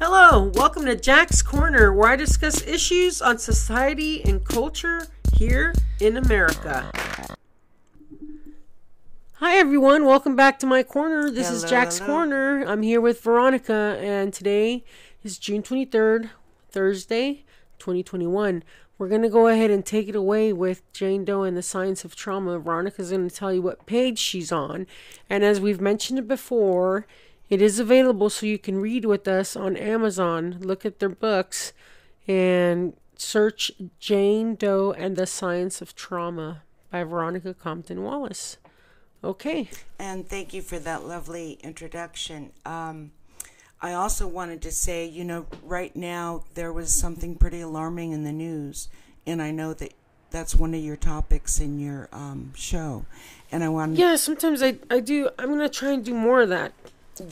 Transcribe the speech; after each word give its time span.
Hello, 0.00 0.50
welcome 0.54 0.86
to 0.86 0.96
Jack's 0.96 1.40
Corner, 1.40 1.92
where 1.92 2.10
I 2.10 2.16
discuss 2.16 2.66
issues 2.66 3.22
on 3.22 3.38
society 3.38 4.24
and 4.24 4.44
culture 4.44 5.06
here 5.34 5.72
in 6.00 6.16
America. 6.16 6.90
Hi, 9.34 9.56
everyone. 9.56 10.04
Welcome 10.04 10.34
back 10.34 10.58
to 10.58 10.66
my 10.66 10.82
corner. 10.82 11.30
This 11.30 11.48
is 11.48 11.62
Jack's 11.62 11.98
hello. 11.98 12.10
Corner. 12.12 12.64
I'm 12.66 12.82
here 12.82 13.00
with 13.00 13.22
Veronica, 13.22 13.96
and 14.00 14.34
today 14.34 14.84
is 15.22 15.38
June 15.38 15.62
23rd, 15.62 16.30
Thursday, 16.70 17.44
2021. 17.78 18.64
We're 18.98 19.08
going 19.08 19.22
to 19.22 19.28
go 19.28 19.46
ahead 19.46 19.70
and 19.70 19.86
take 19.86 20.08
it 20.08 20.16
away 20.16 20.52
with 20.52 20.82
Jane 20.92 21.24
Doe 21.24 21.44
and 21.44 21.56
the 21.56 21.62
Science 21.62 22.04
of 22.04 22.16
Trauma. 22.16 22.58
Veronica's 22.58 23.10
going 23.10 23.28
to 23.28 23.34
tell 23.34 23.52
you 23.52 23.62
what 23.62 23.86
page 23.86 24.18
she's 24.18 24.50
on. 24.50 24.88
And 25.30 25.44
as 25.44 25.60
we've 25.60 25.80
mentioned 25.80 26.26
before, 26.26 27.06
it 27.48 27.60
is 27.60 27.78
available 27.78 28.30
so 28.30 28.46
you 28.46 28.58
can 28.58 28.80
read 28.80 29.04
with 29.04 29.28
us 29.28 29.56
on 29.56 29.76
Amazon. 29.76 30.58
Look 30.60 30.84
at 30.84 30.98
their 30.98 31.08
books 31.08 31.72
and 32.26 32.94
search 33.16 33.70
Jane 33.98 34.54
Doe 34.54 34.92
and 34.92 35.16
the 35.16 35.26
Science 35.26 35.80
of 35.82 35.94
Trauma 35.94 36.62
by 36.90 37.04
Veronica 37.04 37.54
Compton 37.54 38.02
Wallace. 38.02 38.56
Okay. 39.22 39.70
And 39.98 40.28
thank 40.28 40.52
you 40.52 40.62
for 40.62 40.78
that 40.80 41.04
lovely 41.04 41.58
introduction. 41.62 42.52
Um, 42.66 43.12
I 43.80 43.92
also 43.92 44.26
wanted 44.26 44.62
to 44.62 44.70
say, 44.70 45.06
you 45.06 45.24
know, 45.24 45.46
right 45.62 45.94
now 45.94 46.44
there 46.54 46.72
was 46.72 46.92
something 46.92 47.36
pretty 47.36 47.60
alarming 47.60 48.12
in 48.12 48.24
the 48.24 48.32
news, 48.32 48.88
and 49.26 49.42
I 49.42 49.50
know 49.50 49.74
that 49.74 49.92
that's 50.30 50.54
one 50.54 50.74
of 50.74 50.82
your 50.82 50.96
topics 50.96 51.60
in 51.60 51.78
your 51.78 52.08
um, 52.12 52.52
show. 52.56 53.06
And 53.52 53.62
I 53.62 53.68
want 53.68 53.96
Yeah, 53.96 54.16
sometimes 54.16 54.62
I, 54.62 54.78
I 54.90 55.00
do. 55.00 55.30
I'm 55.38 55.48
going 55.48 55.60
to 55.60 55.68
try 55.68 55.92
and 55.92 56.04
do 56.04 56.14
more 56.14 56.42
of 56.42 56.48
that. 56.48 56.72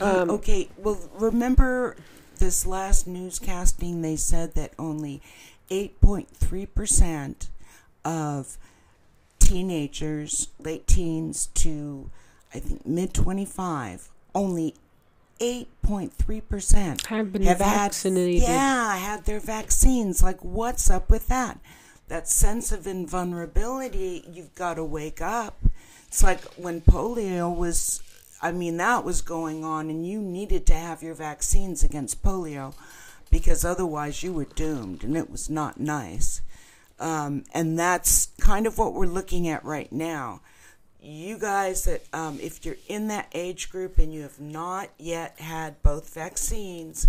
Um, 0.01 0.29
okay, 0.29 0.69
well, 0.77 0.97
remember 1.17 1.95
this 2.39 2.65
last 2.65 3.07
newscasting, 3.07 4.01
they 4.01 4.15
said 4.15 4.53
that 4.55 4.71
only 4.79 5.21
8.3% 5.69 7.47
of 8.05 8.57
teenagers, 9.39 10.49
late 10.59 10.87
teens 10.87 11.47
to 11.55 12.09
I 12.53 12.59
think 12.59 12.85
mid 12.85 13.13
25, 13.13 14.09
only 14.35 14.75
8.3% 15.39 17.05
Have 17.07 17.33
been 17.33 17.41
had- 17.43 17.57
vaccinated. 17.57 18.43
yeah, 18.43 18.95
had 18.97 19.25
their 19.25 19.39
vaccines. 19.39 20.21
Like, 20.23 20.43
what's 20.43 20.89
up 20.89 21.09
with 21.09 21.27
that? 21.27 21.59
That 22.09 22.27
sense 22.29 22.71
of 22.71 22.85
invulnerability, 22.85 24.23
you've 24.31 24.53
got 24.55 24.75
to 24.75 24.83
wake 24.83 25.21
up. 25.21 25.57
It's 26.07 26.21
like 26.21 26.43
when 26.55 26.81
polio 26.81 27.53
was, 27.55 28.01
I 28.43 28.51
mean, 28.51 28.75
that 28.77 29.05
was 29.05 29.21
going 29.21 29.63
on, 29.63 29.89
and 29.89 30.05
you 30.05 30.21
needed 30.21 30.67
to 30.67 30.73
have 30.73 31.01
your 31.01 31.15
vaccines 31.15 31.81
against 31.81 32.21
polio 32.21 32.75
because 33.31 33.63
otherwise 33.63 34.21
you 34.21 34.33
were 34.33 34.43
doomed, 34.43 35.03
and 35.05 35.15
it 35.15 35.31
was 35.31 35.49
not 35.49 35.79
nice. 35.79 36.41
Um, 36.99 37.45
and 37.53 37.79
that's 37.79 38.27
kind 38.41 38.67
of 38.67 38.77
what 38.77 38.93
we're 38.93 39.05
looking 39.05 39.47
at 39.47 39.63
right 39.63 39.91
now. 39.91 40.41
You 41.01 41.39
guys, 41.39 41.85
that 41.85 42.03
um, 42.11 42.37
if 42.41 42.65
you're 42.65 42.75
in 42.89 43.07
that 43.07 43.29
age 43.33 43.69
group 43.69 43.97
and 43.97 44.13
you 44.13 44.21
have 44.23 44.41
not 44.41 44.89
yet 44.99 45.39
had 45.39 45.81
both 45.81 46.13
vaccines, 46.13 47.07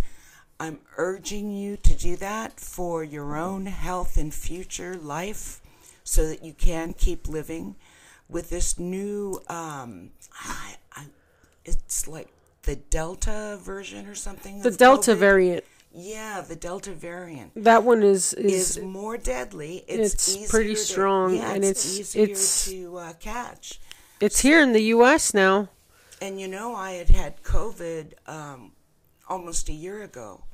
I'm 0.60 0.78
urging 0.96 1.52
you 1.52 1.76
to 1.78 1.94
do 1.94 2.14
that 2.16 2.60
for 2.60 3.02
your 3.02 3.36
own 3.36 3.66
health 3.66 4.16
and 4.16 4.32
future 4.32 4.96
life 4.96 5.60
so 6.04 6.28
that 6.28 6.44
you 6.44 6.52
can 6.52 6.92
keep 6.92 7.28
living 7.28 7.74
with 8.28 8.50
this 8.50 8.78
new, 8.78 9.40
um, 9.48 10.10
it's 11.64 12.06
like 12.08 12.28
the 12.62 12.76
Delta 12.76 13.58
version 13.62 14.06
or 14.06 14.14
something. 14.14 14.62
the 14.62 14.70
Delta 14.70 15.12
COVID. 15.12 15.18
variant. 15.18 15.64
Yeah, 15.96 16.40
the 16.40 16.56
Delta 16.56 16.90
variant 16.92 17.52
That 17.62 17.84
one 17.84 18.02
is 18.02 18.32
is, 18.34 18.78
is 18.78 18.82
more 18.82 19.16
deadly. 19.16 19.84
It's, 19.86 20.34
it's 20.34 20.50
pretty 20.50 20.74
to- 20.74 20.80
strong, 20.80 21.36
yeah, 21.36 21.52
and 21.52 21.64
it's, 21.64 21.84
it's- 21.84 22.00
easier 22.16 22.24
it's- 22.24 22.64
to 22.66 22.96
uh, 22.98 23.12
catch. 23.14 23.80
it's 24.20 24.40
here 24.40 24.60
in 24.60 24.72
the 24.72 24.82
U.S. 24.96 25.32
now. 25.34 25.68
And 26.20 26.40
you 26.40 26.48
know, 26.48 26.74
I 26.74 26.92
had 26.92 27.10
had 27.10 27.42
COVID 27.42 28.14
um, 28.26 28.72
almost 29.28 29.68
a 29.68 29.72
year 29.72 30.02
ago, 30.02 30.44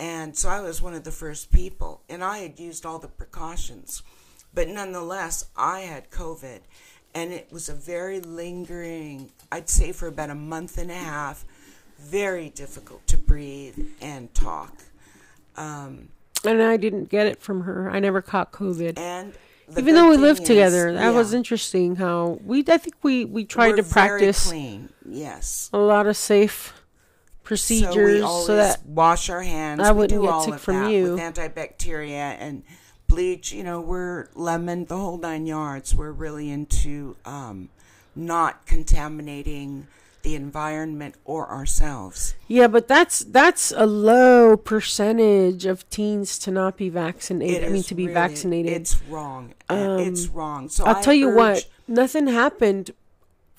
and 0.00 0.36
so 0.36 0.48
I 0.48 0.60
was 0.60 0.82
one 0.82 0.94
of 0.94 1.04
the 1.04 1.12
first 1.12 1.52
people, 1.52 2.02
and 2.08 2.24
I 2.24 2.38
had 2.38 2.58
used 2.58 2.84
all 2.86 2.98
the 2.98 3.08
precautions, 3.08 4.02
but 4.54 4.68
nonetheless, 4.68 5.44
I 5.56 5.80
had 5.80 6.10
COVID, 6.10 6.60
and 7.14 7.32
it 7.32 7.48
was 7.52 7.68
a 7.68 7.74
very 7.74 8.20
lingering. 8.20 9.30
I'd 9.50 9.68
say 9.68 9.92
for 9.92 10.06
about 10.08 10.30
a 10.30 10.34
month 10.34 10.78
and 10.78 10.90
a 10.90 10.94
half, 10.94 11.44
very 11.98 12.48
difficult 12.50 13.06
to 13.08 13.16
breathe 13.16 13.78
and 14.00 14.32
talk. 14.34 14.72
Um, 15.56 16.08
And 16.44 16.62
I 16.62 16.76
didn't 16.76 17.08
get 17.08 17.26
it 17.26 17.40
from 17.40 17.62
her. 17.62 17.90
I 17.90 18.00
never 18.00 18.20
caught 18.22 18.50
COVID. 18.52 18.98
and 18.98 19.32
Even 19.76 19.94
though 19.94 20.08
we 20.10 20.16
lived 20.16 20.40
is- 20.42 20.46
together, 20.48 20.92
that 20.92 21.00
yeah. 21.00 21.10
was 21.10 21.32
interesting. 21.34 21.96
How 21.96 22.38
we, 22.44 22.64
I 22.68 22.78
think 22.78 22.96
we 23.02 23.24
we 23.24 23.44
tried 23.44 23.70
We're 23.70 23.76
to 23.76 23.82
practice 23.84 24.46
Very 24.48 24.58
clean, 24.60 24.88
yes. 25.08 25.70
a 25.72 25.78
lot 25.78 26.06
of 26.06 26.16
safe 26.16 26.74
procedures 27.44 27.94
so, 27.94 28.04
we 28.04 28.18
so, 28.20 28.26
always 28.26 28.46
that 28.48 28.86
wash 28.86 29.28
our 29.30 29.42
hands. 29.42 29.80
I 29.80 29.92
wouldn't 29.92 30.18
do 30.20 30.26
get 30.26 30.32
all 30.32 30.42
sick 30.44 30.58
from 30.58 30.76
that 30.84 30.90
you. 30.92 31.12
with 31.14 31.20
antibacteria 31.20 32.36
and 32.40 32.64
bleach. 33.12 33.52
You 33.52 33.62
know, 33.62 33.80
we're 33.80 34.28
lemon, 34.34 34.86
the 34.86 34.96
whole 34.96 35.18
nine 35.18 35.46
yards. 35.46 35.94
We're 35.94 36.12
really 36.12 36.50
into 36.50 37.16
um, 37.24 37.68
not 38.16 38.66
contaminating 38.66 39.86
the 40.22 40.34
environment 40.36 41.16
or 41.24 41.50
ourselves. 41.50 42.34
yeah, 42.46 42.68
but 42.68 42.86
that's 42.86 43.20
that's 43.20 43.72
a 43.76 43.86
low 43.86 44.56
percentage 44.56 45.66
of 45.66 45.88
teens 45.90 46.38
to 46.38 46.50
not 46.50 46.76
be 46.76 46.88
vaccinated. 46.88 47.64
I 47.64 47.68
mean, 47.68 47.82
to 47.84 47.94
be 47.94 48.04
really- 48.04 48.14
vaccinated. 48.14 48.72
It's 48.72 49.02
wrong. 49.08 49.54
Uh, 49.68 49.96
it's 50.00 50.28
wrong. 50.28 50.68
So 50.68 50.84
I'll 50.84 50.96
I 50.96 51.02
tell 51.02 51.14
you 51.14 51.30
what, 51.34 51.68
nothing 51.88 52.28
happened. 52.28 52.92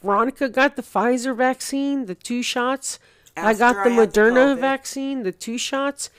Veronica 0.02 0.50
got 0.50 0.76
the 0.76 0.82
Pfizer 0.82 1.36
vaccine, 1.36 2.06
the 2.06 2.16
two 2.16 2.42
shots. 2.42 2.98
I 3.36 3.54
got 3.54 3.84
the 3.84 3.90
I 3.90 3.94
had 3.94 4.14
the 4.14 4.22
Moderna 4.22 4.60
vaccine, 4.60 5.24
the 5.24 5.32
two 5.32 5.58
shots. 5.58 6.10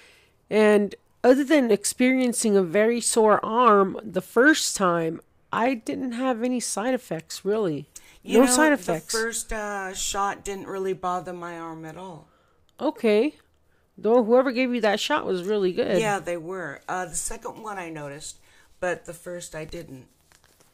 And 0.50 0.94
other 1.24 1.42
than 1.42 1.70
experiencing 1.72 2.56
a 2.56 2.62
very 2.62 3.00
sore 3.00 3.44
arm 3.44 3.98
the 4.04 4.20
first 4.20 4.76
time, 4.76 5.20
I 5.52 5.74
didn't 5.74 6.12
have 6.12 6.42
any 6.44 6.60
side 6.60 6.94
effects 6.94 7.44
really. 7.44 7.88
You 8.22 8.38
no 8.38 8.44
know, 8.44 8.50
side 8.50 8.72
effects. 8.72 9.12
The 9.12 9.18
first 9.18 9.52
uh, 9.52 9.92
shot 9.94 10.44
didn't 10.44 10.66
really 10.68 10.92
bother 10.92 11.32
my 11.32 11.58
arm 11.58 11.84
at 11.84 11.96
all. 11.96 12.28
okay. 12.78 13.34
Though 13.96 14.24
whoever 14.24 14.50
gave 14.50 14.74
you 14.74 14.80
that 14.80 14.98
shot 14.98 15.24
was 15.24 15.44
really 15.44 15.72
good. 15.72 16.00
Yeah, 16.00 16.18
they 16.18 16.36
were. 16.36 16.80
Uh, 16.88 17.04
the 17.06 17.14
second 17.14 17.62
one 17.62 17.78
I 17.78 17.90
noticed, 17.90 18.40
but 18.80 19.04
the 19.04 19.12
first 19.14 19.54
I 19.54 19.64
didn't. 19.64 20.08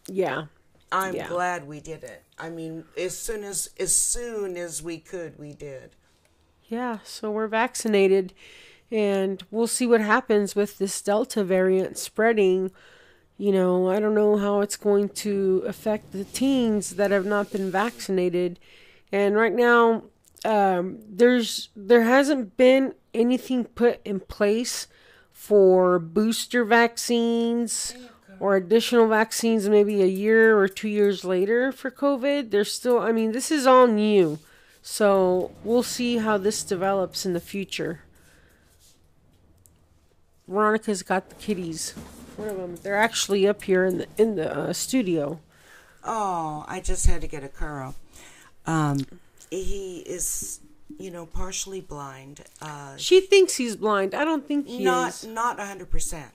Yeah. 0.07 0.47
I'm 0.91 1.15
Yeah. 1.15 1.29
glad 1.29 1.69
we 1.69 1.81
did 1.81 2.03
it. 2.03 2.23
I 2.39 2.49
mean, 2.49 2.85
as 2.97 3.19
soon 3.19 3.45
as 3.45 3.69
as 3.79 3.95
soon 3.95 4.57
as 4.57 4.83
we 4.83 4.97
could, 4.99 5.39
we 5.39 5.53
did. 5.53 5.91
Yeah, 6.67 7.01
so 7.05 7.31
we're 7.31 7.47
vaccinated 7.47 8.33
and 8.91 9.43
we'll 9.51 9.67
see 9.67 9.87
what 9.87 10.01
happens 10.01 10.57
with 10.57 10.79
this 10.79 11.01
Delta 11.01 11.45
variant 11.45 11.97
spreading. 11.97 12.71
You 13.39 13.53
know, 13.53 13.91
I 13.91 14.01
don't 14.01 14.15
know 14.15 14.37
how 14.37 14.61
it's 14.61 14.77
going 14.77 15.11
to 15.11 15.63
affect 15.67 16.13
the 16.13 16.25
teens 16.25 16.91
that 16.97 17.11
have 17.11 17.27
not 17.27 17.53
been 17.53 17.71
vaccinated. 17.71 18.59
And 19.13 19.37
right 19.37 19.55
now, 19.55 20.05
um, 20.45 20.99
there's 21.09 21.71
there 21.77 22.03
hasn't 22.03 22.57
been 22.57 22.95
anything 23.15 23.65
put 23.65 24.01
in 24.05 24.21
place 24.21 24.87
for 25.33 25.99
booster 25.99 26.65
vaccines 26.65 27.95
or 28.39 28.57
additional 28.57 29.07
vaccines 29.07 29.69
maybe 29.69 30.03
a 30.03 30.07
year 30.07 30.59
or 30.59 30.69
two 30.69 30.89
years 30.89 31.25
later 31.25 31.71
for 31.73 31.91
COVID. 31.91 32.51
There's 32.51 32.73
still, 32.73 32.99
I 32.99 33.13
mean, 33.13 33.33
this 33.33 33.51
is 33.51 33.67
all 33.67 33.87
new. 33.87 34.39
So 34.83 35.51
we'll 35.63 35.83
see 35.83 36.19
how 36.19 36.39
this 36.39 36.63
develops 36.63 37.27
in 37.27 37.35
the 37.35 37.41
future. 37.41 38.01
Veronica's 40.51 41.03
got 41.03 41.29
the 41.29 41.37
kitties. 41.37 41.93
One 42.37 42.49
of 42.49 42.57
them. 42.57 42.77
They're 42.83 42.97
actually 42.97 43.47
up 43.47 43.63
here 43.63 43.85
in 43.85 43.99
the 43.99 44.07
in 44.19 44.35
the 44.37 44.53
uh, 44.59 44.73
studio. 44.73 45.39
Oh, 46.03 46.65
I 46.67 46.81
just 46.81 47.07
had 47.07 47.21
to 47.21 47.27
get 47.29 47.45
a 47.45 47.49
curl. 47.49 47.95
Um, 48.67 48.99
he 49.51 49.99
is, 50.01 50.61
you 50.99 51.11
know, 51.11 51.27
partially 51.27 51.81
blind. 51.81 52.43
Uh, 52.61 52.97
She 52.97 53.21
thinks 53.21 53.57
he's 53.57 53.77
blind. 53.77 54.15
I 54.15 54.25
don't 54.25 54.47
think 54.47 54.67
he 54.67 54.83
not 54.83 55.11
is. 55.11 55.27
not 55.27 55.61
a 55.61 55.67
hundred 55.67 55.91
percent, 55.91 56.33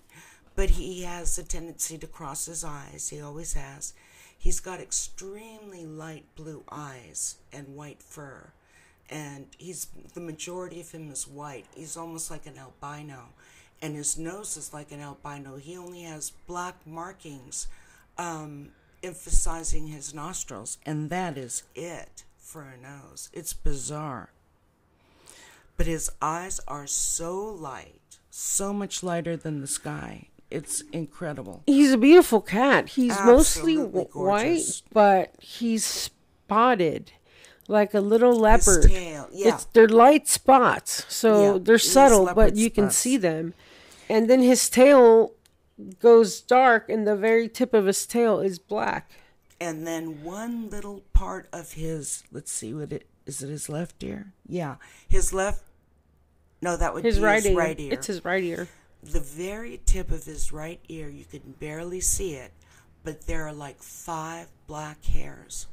but 0.56 0.72
he 0.72 1.02
has 1.04 1.38
a 1.38 1.44
tendency 1.44 1.98
to 1.98 2.08
cross 2.08 2.46
his 2.46 2.64
eyes. 2.64 3.10
He 3.10 3.20
always 3.22 3.54
has. 3.54 3.94
He's 4.38 4.60
got 4.60 4.80
extremely 4.80 5.86
light 5.86 6.26
blue 6.36 6.64
eyes 6.72 7.38
and 7.52 7.76
white 7.76 8.04
fur, 8.04 8.52
and 9.10 9.48
he's 9.58 9.88
the 10.14 10.22
majority 10.22 10.80
of 10.80 10.92
him 10.92 11.10
is 11.12 11.28
white. 11.28 11.66
He's 11.76 11.98
almost 11.98 12.30
like 12.30 12.46
an 12.46 12.58
albino, 12.60 13.30
and 13.86 13.96
his 13.96 14.18
nose 14.18 14.58
is 14.58 14.74
like 14.74 14.92
an 14.92 15.00
albino. 15.02 15.58
He 15.58 15.78
only 15.78 16.02
has 16.04 16.32
black 16.48 16.76
markings, 16.86 17.68
um, 18.18 18.70
emphasizing 19.04 19.88
his 19.88 20.14
nostrils, 20.14 20.78
and 20.86 21.10
that 21.12 21.38
is 21.38 21.64
it 21.76 22.24
for 22.38 22.62
a 22.64 22.78
nose. 22.82 23.30
It's 23.34 23.54
bizarre. 23.54 24.30
but 25.78 25.86
his 25.88 26.10
eyes 26.22 26.62
are 26.68 26.88
so 26.88 27.36
light, 27.70 28.18
so 28.30 28.72
much 28.74 29.04
lighter 29.04 29.36
than 29.36 29.60
the 29.62 29.68
sky. 29.68 30.30
It's 30.50 30.82
incredible. 30.94 31.64
He's 31.68 31.92
a 31.92 31.98
beautiful 31.98 32.40
cat. 32.40 32.90
He's 32.90 33.18
mostly 33.26 33.74
Absolutely 33.74 34.06
w- 34.06 34.28
white, 34.28 34.82
but 34.94 35.36
he's 35.40 35.84
spotted 35.84 37.12
like 37.68 37.94
a 37.94 38.00
little 38.00 38.34
leopard. 38.40 38.84
tail, 38.90 39.28
yeah. 39.34 39.56
It's 39.56 39.66
they're 39.74 39.90
light 39.90 40.28
spots, 40.30 41.06
so 41.14 41.30
Yeah, 41.56 41.60
they're 41.62 41.78
subtle, 41.78 42.32
but 42.34 42.56
you 42.56 42.70
can 42.70 42.90
see 42.90 43.18
them. 43.18 43.54
And 44.10 44.30
then 44.30 44.42
his 44.42 44.70
tail 44.70 45.32
goes 46.00 46.42
dark, 46.42 46.90
and 46.90 47.08
the 47.08 47.16
very 47.16 47.50
tip 47.50 47.74
of 47.74 47.86
his 47.86 48.06
tail 48.06 48.40
is 48.40 48.60
black. 48.60 49.12
and 49.60 49.86
then 49.88 50.22
one 50.24 50.70
little 50.70 51.02
part 51.14 51.48
of 51.54 51.74
his 51.74 52.24
let's 52.32 52.52
see 52.52 52.74
what 52.74 52.92
it 52.92 53.08
is 53.26 53.42
it 53.42 53.48
his 53.50 53.70
left 53.70 54.04
ear 54.04 54.34
yeah 54.50 54.76
his 55.08 55.32
left 55.34 55.64
no 56.62 56.76
that 56.76 56.94
would 56.94 57.06
His 57.06 57.18
be 57.20 57.24
right 57.24 57.36
his 57.44 57.46
ear. 57.54 57.58
right 57.58 57.80
ear 57.80 57.94
It's 57.94 58.08
his 58.08 58.26
right 58.26 58.44
ear. 58.44 58.68
the 59.02 59.22
very 59.22 59.80
tip 59.86 60.12
of 60.12 60.26
his 60.26 60.52
right 60.52 60.80
ear 60.90 61.08
you 61.10 61.24
can 61.24 61.56
barely 61.60 62.02
see 62.02 62.34
it 62.34 62.52
but 63.06 63.28
there 63.28 63.48
are 63.48 63.54
like 63.54 63.82
five 63.82 64.48
black 64.68 65.04
hairs 65.06 65.68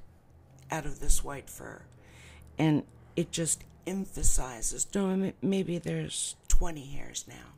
out 0.70 0.86
of 0.86 1.00
this 1.00 1.24
white 1.24 1.50
fur 1.50 1.82
and 2.56 2.84
it 3.16 3.32
just 3.32 3.64
emphasizes 3.84 4.86
no 4.94 5.32
maybe 5.42 5.76
there's 5.78 6.36
20 6.48 6.84
hairs 6.86 7.24
now 7.28 7.48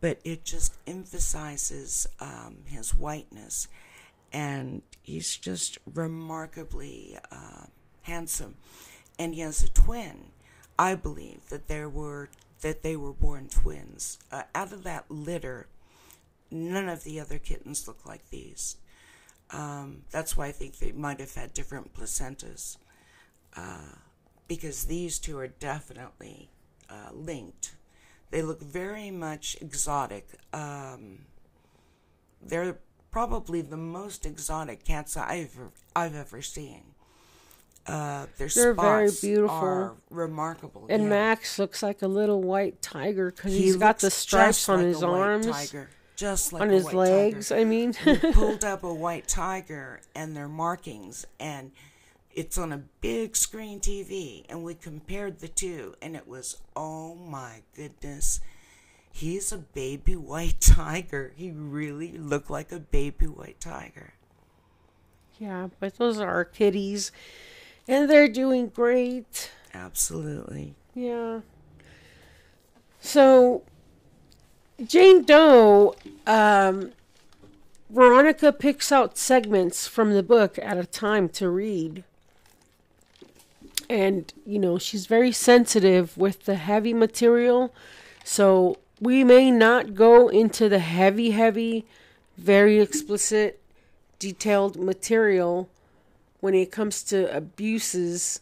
but 0.00 0.18
it 0.24 0.44
just 0.44 0.76
emphasizes 0.86 2.06
um, 2.20 2.58
his 2.66 2.94
whiteness. 2.94 3.68
And 4.32 4.82
he's 5.02 5.36
just 5.36 5.78
remarkably 5.94 7.18
uh, 7.30 7.66
handsome. 8.02 8.56
And 9.18 9.34
he 9.34 9.40
has 9.40 9.62
a 9.62 9.68
twin. 9.68 10.26
I 10.78 10.94
believe 10.94 11.48
that 11.48 11.68
there 11.68 11.88
were 11.88 12.28
that 12.62 12.82
they 12.82 12.96
were 12.96 13.12
born 13.12 13.48
twins. 13.48 14.18
Uh, 14.32 14.42
out 14.54 14.72
of 14.72 14.82
that 14.84 15.10
litter 15.10 15.68
none 16.50 16.88
of 16.88 17.04
the 17.04 17.20
other 17.20 17.38
kittens 17.38 17.86
look 17.86 18.04
like 18.06 18.30
these. 18.30 18.76
Um, 19.50 20.02
that's 20.10 20.36
why 20.36 20.46
i 20.46 20.52
think 20.52 20.78
they 20.78 20.90
might 20.90 21.20
have 21.20 21.32
had 21.34 21.54
different 21.54 21.94
placentas 21.94 22.78
uh, 23.56 23.94
because 24.48 24.86
these 24.86 25.20
two 25.20 25.38
are 25.38 25.46
definitely 25.46 26.50
uh, 26.90 27.10
linked 27.12 27.76
they 28.36 28.42
look 28.42 28.60
very 28.60 29.10
much 29.10 29.56
exotic 29.62 30.28
um, 30.52 31.20
they're 32.42 32.78
probably 33.10 33.62
the 33.62 33.78
most 33.78 34.26
exotic 34.26 34.84
cats 34.84 35.16
I've 35.16 35.56
I've 35.94 36.14
ever 36.14 36.42
seen. 36.42 36.82
Uh, 37.86 38.26
their 38.36 38.48
They're 38.48 38.74
very 38.74 39.10
beautiful. 39.22 39.96
remarkable. 40.10 40.86
And 40.90 41.04
yeah. 41.04 41.08
Max 41.08 41.58
looks 41.58 41.82
like 41.82 42.02
a 42.02 42.08
little 42.08 42.42
white 42.42 42.82
tiger 42.82 43.30
because 43.30 43.54
He 43.54 43.62
he's 43.62 43.76
got 43.76 44.00
the 44.00 44.10
stripes 44.10 44.68
on 44.68 44.80
like 44.80 44.86
his 44.88 45.02
a 45.02 45.06
white 45.06 45.18
arms, 45.18 45.46
tiger, 45.46 45.88
just 46.16 46.52
like 46.52 46.60
on 46.60 46.68
his 46.68 46.92
legs. 46.92 47.48
Tiger. 47.48 47.60
I 47.62 47.64
mean, 47.64 47.94
pulled 48.34 48.64
up 48.72 48.84
a 48.84 48.92
white 48.92 49.28
tiger 49.28 50.02
and 50.14 50.36
their 50.36 50.48
markings, 50.48 51.24
and 51.40 51.72
it's 52.36 52.58
on 52.58 52.70
a 52.70 52.82
big 53.00 53.34
screen 53.34 53.80
TV, 53.80 54.44
and 54.48 54.62
we 54.62 54.74
compared 54.74 55.40
the 55.40 55.48
two, 55.48 55.94
and 56.02 56.14
it 56.14 56.28
was 56.28 56.58
oh 56.76 57.14
my 57.14 57.62
goodness. 57.74 58.40
He's 59.10 59.50
a 59.50 59.58
baby 59.58 60.14
white 60.14 60.60
tiger. 60.60 61.32
He 61.34 61.50
really 61.50 62.12
looked 62.12 62.50
like 62.50 62.70
a 62.70 62.78
baby 62.78 63.26
white 63.26 63.58
tiger. 63.58 64.12
yeah, 65.38 65.68
but 65.80 65.96
those 65.96 66.20
are 66.20 66.28
our 66.28 66.44
kitties, 66.44 67.10
and 67.88 68.08
they're 68.08 68.28
doing 68.28 68.68
great. 68.68 69.50
Absolutely. 69.72 70.74
Yeah. 70.94 71.40
So, 73.00 73.62
Jane 74.84 75.24
Doe, 75.24 75.94
um, 76.26 76.92
Veronica 77.88 78.52
picks 78.52 78.92
out 78.92 79.16
segments 79.16 79.86
from 79.86 80.12
the 80.12 80.22
book 80.22 80.58
at 80.60 80.76
a 80.76 80.84
time 80.84 81.28
to 81.30 81.48
read. 81.48 82.04
And, 83.88 84.32
you 84.44 84.58
know, 84.58 84.78
she's 84.78 85.06
very 85.06 85.32
sensitive 85.32 86.16
with 86.16 86.44
the 86.44 86.56
heavy 86.56 86.92
material. 86.92 87.72
So, 88.24 88.78
we 89.00 89.24
may 89.24 89.50
not 89.50 89.94
go 89.94 90.28
into 90.28 90.68
the 90.68 90.78
heavy, 90.78 91.30
heavy, 91.30 91.84
very 92.38 92.80
explicit, 92.80 93.60
detailed 94.18 94.76
material 94.76 95.68
when 96.40 96.54
it 96.54 96.72
comes 96.72 97.02
to 97.02 97.34
abuses 97.34 98.40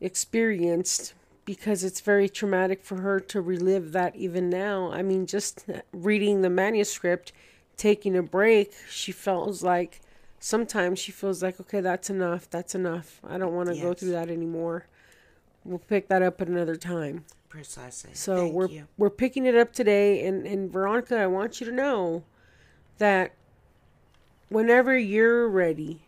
experienced 0.00 1.14
because 1.44 1.82
it's 1.82 2.00
very 2.00 2.28
traumatic 2.28 2.82
for 2.82 3.00
her 3.00 3.18
to 3.18 3.40
relive 3.40 3.92
that 3.92 4.14
even 4.14 4.48
now. 4.48 4.92
I 4.92 5.02
mean, 5.02 5.26
just 5.26 5.64
reading 5.92 6.42
the 6.42 6.50
manuscript, 6.50 7.32
taking 7.76 8.16
a 8.16 8.22
break, 8.22 8.72
she 8.88 9.10
feels 9.10 9.62
like 9.62 10.00
sometimes 10.40 10.98
she 10.98 11.12
feels 11.12 11.42
like, 11.42 11.60
okay, 11.60 11.80
that's 11.80 12.10
enough. 12.10 12.50
That's 12.50 12.74
enough. 12.74 13.20
I 13.28 13.38
don't 13.38 13.54
want 13.54 13.68
to 13.68 13.80
go 13.80 13.94
through 13.94 14.12
that 14.12 14.28
anymore. 14.28 14.86
We'll 15.64 15.78
pick 15.78 16.08
that 16.08 16.22
up 16.22 16.40
at 16.40 16.48
another 16.48 16.74
time. 16.74 17.26
Precisely. 17.48 18.10
So 18.14 18.36
Thank 18.36 18.54
we're 18.54 18.68
you. 18.68 18.88
we're 18.96 19.10
picking 19.10 19.44
it 19.44 19.56
up 19.56 19.72
today, 19.72 20.26
and 20.26 20.46
and 20.46 20.72
Veronica, 20.72 21.18
I 21.18 21.26
want 21.26 21.60
you 21.60 21.66
to 21.66 21.72
know 21.72 22.24
that 22.98 23.34
whenever 24.48 24.96
you're 24.96 25.48
ready, 25.48 26.02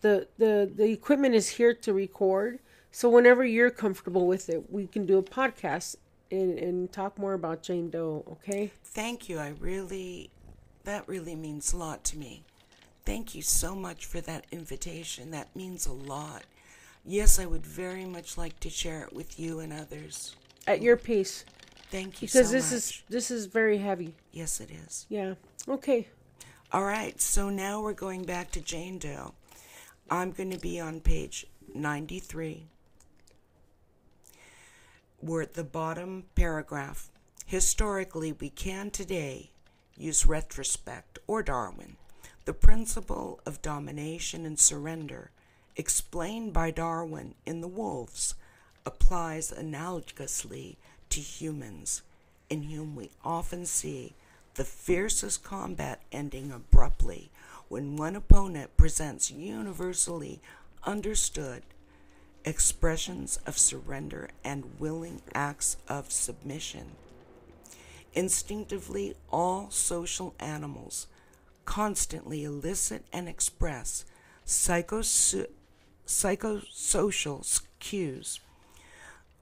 the 0.00 0.26
the 0.38 0.70
the 0.74 0.90
equipment 0.90 1.34
is 1.34 1.50
here 1.50 1.74
to 1.74 1.92
record. 1.92 2.58
So 2.90 3.10
whenever 3.10 3.44
you're 3.44 3.70
comfortable 3.70 4.26
with 4.26 4.48
it, 4.48 4.72
we 4.72 4.86
can 4.86 5.04
do 5.04 5.18
a 5.18 5.22
podcast 5.22 5.96
and 6.30 6.58
and 6.58 6.90
talk 6.90 7.18
more 7.18 7.34
about 7.34 7.62
Jane 7.62 7.90
Doe. 7.90 8.24
Okay. 8.32 8.72
Thank 8.82 9.28
you. 9.28 9.38
I 9.38 9.48
really, 9.60 10.30
that 10.84 11.06
really 11.06 11.36
means 11.36 11.74
a 11.74 11.76
lot 11.76 12.04
to 12.04 12.18
me. 12.18 12.44
Thank 13.06 13.34
you 13.34 13.40
so 13.42 13.74
much 13.74 14.04
for 14.04 14.20
that 14.22 14.44
invitation. 14.50 15.30
That 15.30 15.54
means 15.56 15.86
a 15.86 15.92
lot. 15.92 16.42
Yes, 17.04 17.38
I 17.38 17.46
would 17.46 17.64
very 17.64 18.04
much 18.04 18.36
like 18.36 18.58
to 18.60 18.68
share 18.68 19.02
it 19.04 19.12
with 19.12 19.38
you 19.38 19.60
and 19.60 19.72
others. 19.72 20.34
At 20.66 20.82
your 20.82 20.96
pace, 20.96 21.44
Thank 21.92 22.20
you 22.20 22.26
because 22.26 22.48
so 22.48 22.52
this 22.52 22.70
much. 22.72 22.76
is 22.78 23.02
this 23.08 23.30
is 23.30 23.46
very 23.46 23.78
heavy. 23.78 24.14
yes, 24.32 24.60
it 24.60 24.70
is. 24.72 25.06
Yeah. 25.08 25.34
Okay. 25.68 26.08
All 26.72 26.82
right, 26.82 27.20
so 27.20 27.48
now 27.48 27.80
we're 27.80 27.92
going 27.92 28.24
back 28.24 28.50
to 28.50 28.60
Jane 28.60 28.98
Doe. 28.98 29.34
I'm 30.10 30.32
going 30.32 30.50
to 30.50 30.58
be 30.58 30.80
on 30.80 30.98
page 31.00 31.46
93. 31.72 32.66
We're 35.22 35.42
at 35.42 35.54
the 35.54 35.62
bottom 35.64 36.24
paragraph. 36.34 37.08
Historically, 37.46 38.32
we 38.32 38.50
can 38.50 38.90
today 38.90 39.52
use 39.96 40.26
retrospect 40.26 41.20
or 41.28 41.44
Darwin, 41.44 41.96
the 42.46 42.54
principle 42.54 43.40
of 43.44 43.60
domination 43.60 44.46
and 44.46 44.58
surrender, 44.58 45.30
explained 45.74 46.52
by 46.52 46.70
Darwin 46.70 47.34
in 47.44 47.60
The 47.60 47.68
Wolves, 47.68 48.36
applies 48.86 49.50
analogously 49.50 50.76
to 51.10 51.20
humans, 51.20 52.02
in 52.48 52.62
whom 52.62 52.94
we 52.94 53.10
often 53.24 53.66
see 53.66 54.14
the 54.54 54.64
fiercest 54.64 55.42
combat 55.42 56.00
ending 56.12 56.52
abruptly 56.52 57.30
when 57.68 57.96
one 57.96 58.14
opponent 58.14 58.76
presents 58.76 59.28
universally 59.28 60.40
understood 60.84 61.64
expressions 62.44 63.40
of 63.44 63.58
surrender 63.58 64.30
and 64.44 64.78
willing 64.78 65.20
acts 65.34 65.76
of 65.88 66.12
submission. 66.12 66.92
Instinctively, 68.14 69.16
all 69.32 69.68
social 69.72 70.32
animals 70.38 71.08
constantly 71.66 72.44
elicit 72.44 73.04
and 73.12 73.28
express 73.28 74.04
psychos- 74.46 75.46
psychosocial 76.06 77.62
cues 77.78 78.40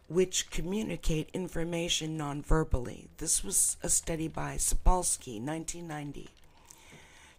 which 0.08 0.50
communicate 0.50 1.30
information 1.32 2.18
nonverbally. 2.18 3.08
This 3.18 3.42
was 3.42 3.76
a 3.82 3.88
study 3.88 4.28
by 4.28 4.56
Sapolsky, 4.56 5.40
1990. 5.40 6.28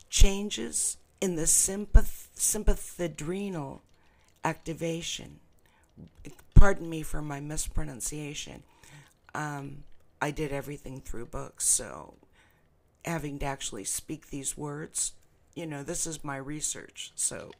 Changes 0.09 0.97
in 1.21 1.35
the 1.35 1.43
sympath- 1.43 2.29
sympathadrenal 2.35 3.81
activation. 4.43 5.39
Pardon 6.55 6.89
me 6.89 7.03
for 7.03 7.21
my 7.21 7.39
mispronunciation. 7.39 8.63
Um, 9.33 9.83
I 10.21 10.31
did 10.31 10.51
everything 10.51 11.01
through 11.01 11.27
books, 11.27 11.65
so 11.65 12.15
having 13.05 13.39
to 13.39 13.45
actually 13.45 13.83
speak 13.83 14.29
these 14.29 14.57
words, 14.57 15.13
you 15.53 15.65
know, 15.65 15.83
this 15.83 16.05
is 16.05 16.24
my 16.24 16.38
research, 16.38 17.12
so 17.15 17.51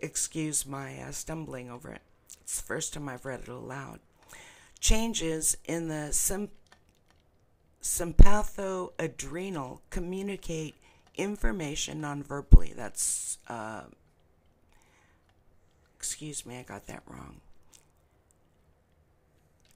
excuse 0.00 0.66
my 0.66 1.00
uh, 1.00 1.10
stumbling 1.10 1.70
over 1.70 1.90
it. 1.92 2.02
It's 2.40 2.60
the 2.60 2.66
first 2.66 2.94
time 2.94 3.08
I've 3.08 3.24
read 3.24 3.40
it 3.40 3.48
aloud. 3.48 4.00
Changes 4.80 5.56
in 5.64 5.88
the 5.88 6.12
sym- 6.12 6.50
sympathoadrenal 7.82 9.80
communicate 9.90 10.74
information 11.16 12.00
nonverbally. 12.00 12.74
That's, 12.74 13.38
uh, 13.48 13.82
excuse 15.96 16.46
me, 16.46 16.58
I 16.58 16.62
got 16.62 16.86
that 16.86 17.02
wrong. 17.06 17.40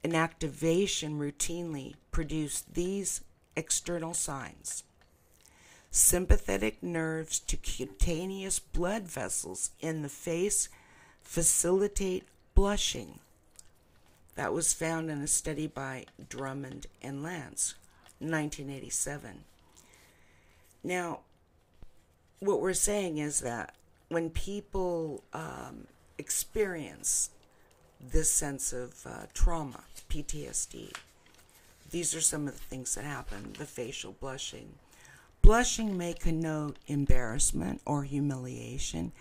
inactivation 0.07 1.19
routinely 1.19 1.95
produce 2.12 2.61
these 2.73 3.23
external 3.57 4.15
signs. 4.15 4.85
Sympathetic 5.91 6.83
nerves 6.83 7.39
to 7.41 7.57
cutaneous 7.57 8.59
blood 8.59 9.09
vessels 9.09 9.71
in 9.81 10.03
the 10.03 10.09
face 10.09 10.69
facilitate 11.23 12.25
blushing. 12.55 13.19
That 14.35 14.53
was 14.53 14.75
found 14.75 15.11
in 15.11 15.23
a 15.23 15.27
study 15.27 15.67
by 15.67 16.05
Drummond 16.29 16.87
and 17.01 17.23
Lance, 17.23 17.75
1987. 18.19 19.45
Now, 20.85 21.21
what 22.41 22.61
we're 22.61 22.75
saying 22.75 23.19
is 23.19 23.41
that 23.41 23.75
when 24.09 24.31
people 24.31 25.25
um, 25.33 25.87
experience 26.19 27.31
this 28.01 28.31
sense 28.31 28.73
of 28.73 29.07
uh, 29.07 29.27
trauma, 29.33 29.85
PTSD, 30.11 30.93
these 31.90 32.14
are 32.14 32.21
some 32.21 32.49
of 32.49 32.55
the 32.55 32.61
things 32.61 32.95
that 32.95 33.05
happen 33.05 33.55
the 33.59 33.64
facial 33.64 34.12
blushing. 34.12 34.75
Blushing 35.43 35.97
may 35.97 36.12
connote 36.12 36.78
embarrassment 36.87 37.81
or 37.85 38.05
humiliation 38.05 39.12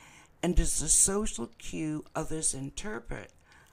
and 0.41 0.59
is 0.59 0.81
a 0.81 0.89
social 0.89 1.49
cue 1.57 2.05
others 2.15 2.53
interpret 2.53 3.31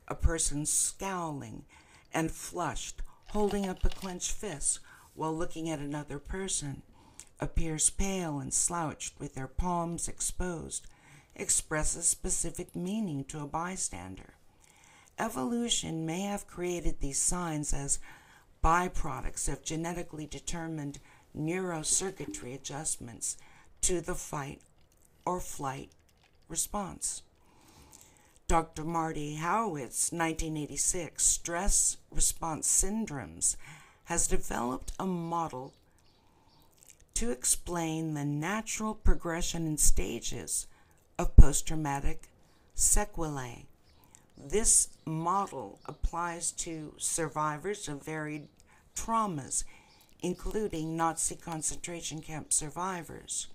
a 0.08 0.14
person 0.14 0.66
scowling 0.66 1.64
and 2.12 2.30
flushed, 2.30 3.02
holding 3.28 3.66
up 3.66 3.84
a 3.84 3.88
clenched 3.88 4.32
fist 4.32 4.80
while 5.14 5.34
looking 5.34 5.70
at 5.70 5.78
another 5.78 6.18
person, 6.18 6.82
appears 7.40 7.90
pale 7.90 8.38
and 8.38 8.52
slouched 8.52 9.18
with 9.18 9.34
their 9.34 9.46
palms 9.46 10.08
exposed, 10.08 10.86
expresses 11.34 12.06
specific 12.06 12.76
meaning 12.76 13.24
to 13.24 13.40
a 13.40 13.46
bystander. 13.46 14.34
Evolution 15.18 16.06
may 16.06 16.20
have 16.20 16.46
created 16.46 17.00
these 17.00 17.20
signs 17.20 17.72
as 17.72 17.98
byproducts 18.62 19.52
of 19.52 19.64
genetically 19.64 20.26
determined 20.26 20.98
neurocircuitry 21.36 22.54
adjustments 22.54 23.36
to 23.80 24.00
the 24.00 24.14
fight 24.14 24.60
or 25.24 25.40
flight 25.40 25.90
response. 26.48 27.22
Dr. 28.46 28.84
Mardi 28.84 29.36
Horowitz, 29.36 30.12
1986, 30.12 31.24
Stress 31.24 31.96
Response 32.10 32.68
Syndromes, 32.68 33.56
has 34.04 34.26
developed 34.26 34.92
a 34.98 35.06
model 35.06 35.72
to 37.14 37.30
explain 37.30 38.14
the 38.14 38.24
natural 38.24 38.94
progression 38.94 39.66
and 39.66 39.80
stages 39.80 40.66
of 41.18 41.36
post 41.36 41.66
traumatic 41.66 42.28
sequelae. 42.74 43.66
This 44.36 44.88
model 45.04 45.78
applies 45.86 46.52
to 46.52 46.94
survivors 46.98 47.88
of 47.88 48.04
varied 48.04 48.48
traumas, 48.94 49.64
including 50.20 50.96
Nazi 50.96 51.36
concentration 51.36 52.20
camp 52.20 52.52
survivors, 52.52 53.48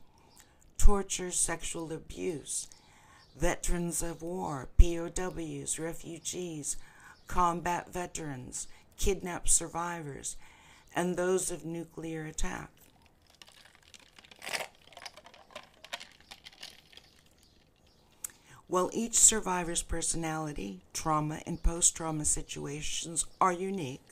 torture, 0.78 1.32
sexual 1.32 1.92
abuse, 1.92 2.68
veterans 3.38 4.02
of 4.02 4.22
war, 4.22 4.70
POWs, 4.78 5.80
refugees, 5.80 6.78
combat 7.28 7.92
veterans, 7.92 8.68
kidnapped 8.98 9.50
survivors, 9.50 10.38
and 10.96 11.16
those 11.16 11.52
of 11.52 11.66
nuclear 11.66 12.26
attack. 12.26 12.70
While 18.70 18.90
each 18.92 19.16
survivor's 19.16 19.82
personality, 19.82 20.82
trauma, 20.92 21.42
and 21.46 21.64
post 21.64 21.96
trauma 21.96 22.26
situations 22.26 23.26
are 23.40 23.54
unique, 23.54 24.04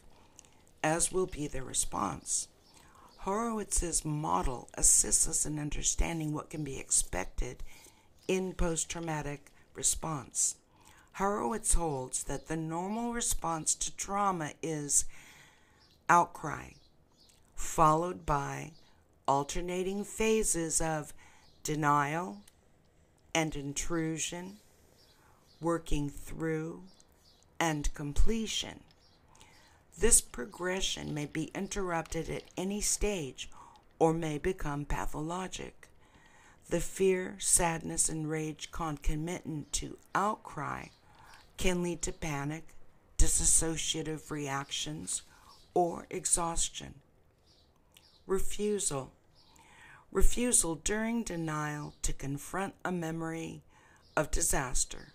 as 0.81 1.11
will 1.11 1.25
be 1.25 1.47
their 1.47 1.63
response, 1.63 2.47
Horowitz's 3.25 4.05
model 4.05 4.69
assists 4.75 5.27
us 5.27 5.45
in 5.45 5.59
understanding 5.59 6.31
what 6.31 6.49
can 6.49 6.63
be 6.63 6.79
expected 6.79 7.63
in 8.29 8.53
post 8.53 8.87
traumatic 8.87 9.51
response. 9.73 10.55
Horowitz 11.13 11.73
holds 11.73 12.23
that 12.23 12.47
the 12.47 12.55
normal 12.55 13.13
response 13.13 13.75
to 13.75 13.95
trauma 13.97 14.51
is 14.61 15.03
outcry, 16.07 16.69
followed 17.55 18.25
by 18.25 18.71
alternating 19.27 20.05
phases 20.05 20.79
of 20.79 21.13
denial, 21.63 22.37
and 23.35 23.53
intrusion, 23.55 24.57
working 25.59 26.09
through, 26.09 26.83
and 27.59 27.93
completion. 27.93 28.79
This 29.99 30.21
progression 30.21 31.13
may 31.13 31.25
be 31.25 31.51
interrupted 31.53 32.29
at 32.29 32.43
any 32.57 32.79
stage 32.79 33.49
or 33.99 34.13
may 34.13 34.37
become 34.37 34.85
pathologic. 34.85 35.89
The 36.69 36.79
fear, 36.79 37.35
sadness, 37.39 38.09
and 38.09 38.29
rage 38.29 38.71
concomitant 38.71 39.71
to 39.73 39.97
outcry 40.15 40.87
can 41.57 41.83
lead 41.83 42.01
to 42.03 42.13
panic, 42.13 42.69
dissociative 43.17 44.31
reactions, 44.31 45.23
or 45.73 46.07
exhaustion. 46.09 46.95
Refusal 48.27 49.11
refusal 50.15 50.75
during 50.75 51.23
denial 51.23 51.93
to 52.01 52.13
confront 52.13 52.73
a 52.85 52.91
memory 52.91 53.61
of 54.15 54.31
disaster 54.31 55.09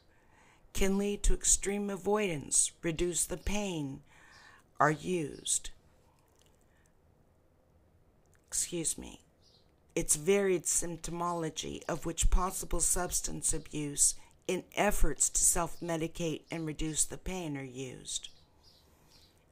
can 0.75 0.99
lead 0.99 1.23
to 1.23 1.33
extreme 1.33 1.89
avoidance, 1.89 2.73
reduce 2.83 3.25
the 3.25 3.39
pain, 3.39 4.03
are 4.79 4.91
used. 4.91 5.71
Excuse 8.47 8.99
me. 8.99 9.23
Its 9.97 10.17
varied 10.17 10.65
symptomology 10.65 11.81
of 11.89 12.05
which 12.05 12.29
possible 12.29 12.81
substance 12.81 13.55
abuse 13.55 14.17
in 14.47 14.65
efforts 14.77 15.31
to 15.31 15.43
self 15.43 15.81
medicate 15.81 16.43
and 16.51 16.67
reduce 16.67 17.07
the 17.07 17.17
pain 17.17 17.57
are 17.57 17.63
used. 17.63 18.29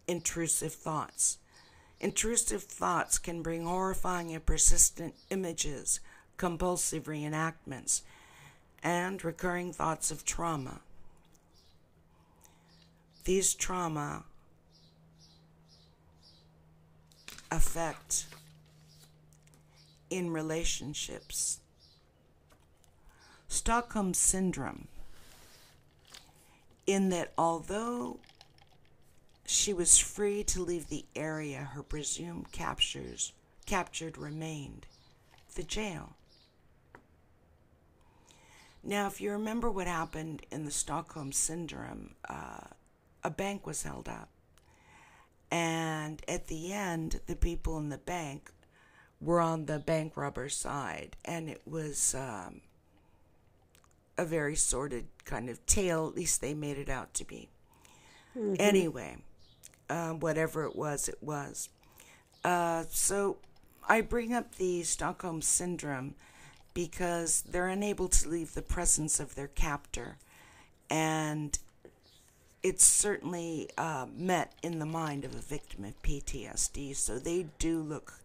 Intrusive 0.07 0.75
thoughts 0.75 1.39
Intrusive 2.01 2.63
thoughts 2.63 3.19
can 3.19 3.43
bring 3.43 3.65
horrifying 3.65 4.33
and 4.33 4.45
persistent 4.47 5.15
images, 5.31 6.01
compulsive 6.37 7.05
reenactments, 7.05 8.03
and 8.83 9.25
recurring 9.25 9.73
thoughts 9.73 10.11
of 10.11 10.25
trauma. 10.25 10.81
These 13.25 13.55
trauma 13.55 14.25
affect 17.51 18.27
in 20.09 20.31
relationships. 20.31 21.59
Stockholm 23.49 24.15
Syndrome, 24.15 24.89
in 26.87 27.09
that 27.09 27.33
although 27.37 28.21
she 29.51 29.73
was 29.73 29.97
free 29.97 30.45
to 30.45 30.63
leave 30.63 30.89
the 30.89 31.07
area 31.17 31.71
her 31.73 31.83
presumed 31.83 32.53
captures 32.53 33.33
captured 33.65 34.19
remained, 34.19 34.87
the 35.55 35.63
jail. 35.63 36.17
Now, 38.85 39.07
if 39.07 39.23
you 39.23 39.33
remember 39.33 39.71
what 39.71 39.87
happened 39.87 40.43
in 40.51 40.67
the 40.67 40.71
Stockholm 40.71 41.33
Syndrome, 41.33 42.15
uh, 42.29 42.61
a 43.25 43.31
bank 43.31 43.67
was 43.67 43.83
held 43.83 44.07
up. 44.07 44.29
And 45.51 46.23
at 46.29 46.49
the 46.49 46.73
end, 46.75 47.21
the 47.27 47.37
people 47.37 47.79
in 47.79 47.89
the 47.89 47.99
bank 47.99 48.51
were 49.19 49.41
on 49.41 49.65
the 49.65 49.79
bank 49.79 50.15
robber 50.17 50.51
side. 50.51 51.17
And 51.25 51.49
it 51.49 51.63
was 51.67 52.15
um, 52.15 52.61
a 54.19 54.27
very 54.27 54.57
sordid 54.57 55.07
kind 55.25 55.49
of 55.49 55.65
tale, 55.65 56.07
at 56.07 56.15
least 56.15 56.43
they 56.43 56.53
made 56.53 56.77
it 56.77 56.91
out 56.91 57.15
to 57.15 57.25
be. 57.25 57.49
Mm-hmm. 58.37 58.55
Anyway, 58.59 59.17
uh, 59.89 60.11
whatever 60.11 60.65
it 60.65 60.77
was, 60.77 61.09
it 61.09 61.23
was. 61.23 61.69
Uh, 62.45 62.85
so 62.91 63.39
I 63.89 64.01
bring 64.01 64.35
up 64.35 64.57
the 64.57 64.83
Stockholm 64.83 65.43
Syndrome 65.43 66.15
because 66.75 67.43
they're 67.43 67.69
unable 67.69 68.09
to 68.09 68.29
leave 68.29 68.55
the 68.55 68.63
presence 68.63 69.19
of 69.19 69.35
their 69.35 69.49
captor. 69.49 70.17
And 70.91 71.59
it's 72.63 72.85
certainly 72.85 73.69
uh, 73.77 74.07
met 74.17 74.53
in 74.63 74.79
the 74.79 74.87
mind 74.87 75.25
of 75.25 75.35
a 75.35 75.39
victim 75.39 75.85
of 75.85 76.01
PTSD. 76.03 76.95
So 76.95 77.19
they 77.19 77.47
do 77.59 77.81
look 77.81 78.21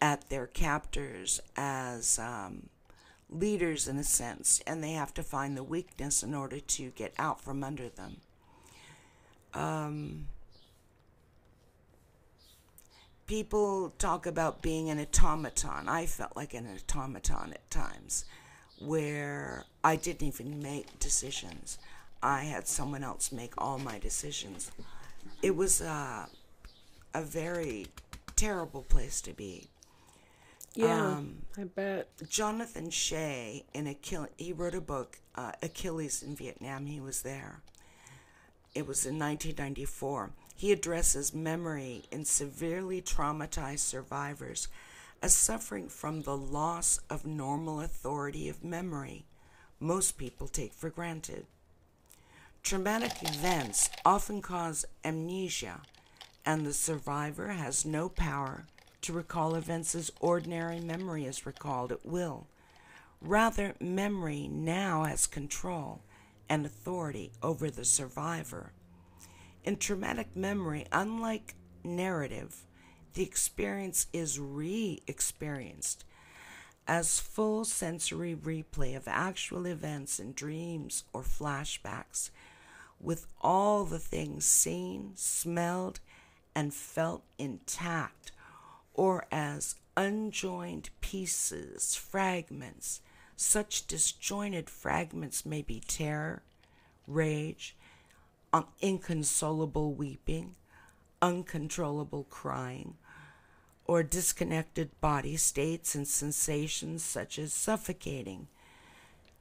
at 0.00 0.28
their 0.28 0.46
captors 0.46 1.40
as 1.56 2.18
um, 2.18 2.68
leaders 3.30 3.88
in 3.88 3.98
a 3.98 4.04
sense, 4.04 4.60
and 4.66 4.82
they 4.82 4.92
have 4.92 5.12
to 5.14 5.22
find 5.22 5.56
the 5.56 5.64
weakness 5.64 6.22
in 6.22 6.34
order 6.34 6.60
to 6.60 6.90
get 6.90 7.12
out 7.18 7.40
from 7.40 7.64
under 7.64 7.88
them. 7.88 8.16
Um, 9.54 10.26
people 13.28 13.90
talk 13.98 14.26
about 14.26 14.62
being 14.62 14.90
an 14.90 14.98
automaton. 14.98 15.88
I 15.88 16.06
felt 16.06 16.34
like 16.34 16.54
an 16.54 16.66
automaton 16.66 17.52
at 17.52 17.70
times 17.70 18.24
where 18.80 19.64
I 19.84 19.94
didn't 19.94 20.26
even 20.26 20.60
make 20.60 20.98
decisions. 20.98 21.78
I 22.22 22.40
had 22.40 22.66
someone 22.66 23.04
else 23.04 23.30
make 23.30 23.52
all 23.58 23.78
my 23.78 23.98
decisions. 24.00 24.72
it 25.42 25.54
was 25.54 25.80
uh, 25.80 26.26
a 27.14 27.22
very 27.22 27.86
terrible 28.34 28.82
place 28.82 29.20
to 29.20 29.32
be. 29.32 29.68
Yeah, 30.74 31.06
um, 31.06 31.42
I 31.56 31.64
bet. 31.64 32.08
Jonathan 32.28 32.90
Shay 32.90 33.64
in 33.74 33.86
Achilles, 33.86 34.30
he 34.36 34.52
wrote 34.52 34.74
a 34.74 34.80
book, 34.80 35.18
uh, 35.34 35.52
Achilles 35.62 36.22
in 36.22 36.34
Vietnam. 36.34 36.86
He 36.86 37.00
was 37.00 37.22
there. 37.22 37.62
It 38.74 38.86
was 38.86 39.04
in 39.04 39.18
1994. 39.18 40.30
He 40.58 40.72
addresses 40.72 41.32
memory 41.32 42.06
in 42.10 42.24
severely 42.24 43.00
traumatized 43.00 43.78
survivors 43.78 44.66
as 45.22 45.32
suffering 45.32 45.88
from 45.88 46.22
the 46.22 46.36
loss 46.36 46.98
of 47.08 47.24
normal 47.24 47.80
authority 47.80 48.48
of 48.48 48.64
memory 48.64 49.24
most 49.78 50.18
people 50.18 50.48
take 50.48 50.72
for 50.72 50.90
granted. 50.90 51.46
Traumatic 52.64 53.12
events 53.22 53.88
often 54.04 54.42
cause 54.42 54.84
amnesia, 55.04 55.82
and 56.44 56.66
the 56.66 56.72
survivor 56.72 57.48
has 57.48 57.84
no 57.84 58.08
power 58.08 58.66
to 59.02 59.12
recall 59.12 59.54
events 59.54 59.94
as 59.94 60.10
ordinary 60.20 60.80
memory 60.80 61.24
is 61.24 61.46
recalled 61.46 61.92
at 61.92 62.04
will. 62.04 62.48
Rather, 63.20 63.74
memory 63.78 64.48
now 64.48 65.04
has 65.04 65.26
control 65.26 66.00
and 66.48 66.66
authority 66.66 67.30
over 67.40 67.70
the 67.70 67.84
survivor. 67.84 68.72
In 69.68 69.76
traumatic 69.76 70.34
memory, 70.34 70.86
unlike 70.90 71.54
narrative, 71.84 72.64
the 73.12 73.22
experience 73.22 74.06
is 74.14 74.40
re 74.40 75.02
experienced 75.06 76.06
as 76.86 77.20
full 77.20 77.66
sensory 77.66 78.34
replay 78.34 78.96
of 78.96 79.06
actual 79.06 79.66
events 79.66 80.18
in 80.18 80.32
dreams 80.32 81.04
or 81.12 81.20
flashbacks, 81.20 82.30
with 82.98 83.26
all 83.42 83.84
the 83.84 83.98
things 83.98 84.46
seen, 84.46 85.12
smelled, 85.16 86.00
and 86.54 86.72
felt 86.72 87.24
intact, 87.36 88.32
or 88.94 89.26
as 89.30 89.74
unjoined 89.98 90.88
pieces, 91.02 91.94
fragments. 91.94 93.02
Such 93.36 93.86
disjointed 93.86 94.70
fragments 94.70 95.44
may 95.44 95.60
be 95.60 95.82
terror, 95.86 96.42
rage, 97.06 97.76
Um, 98.50 98.66
inconsolable 98.80 99.92
weeping, 99.92 100.54
uncontrollable 101.20 102.24
crying, 102.30 102.94
or 103.84 104.02
disconnected 104.02 104.98
body 105.00 105.36
states 105.36 105.94
and 105.94 106.08
sensations 106.08 107.02
such 107.02 107.38
as 107.38 107.52
suffocating 107.52 108.48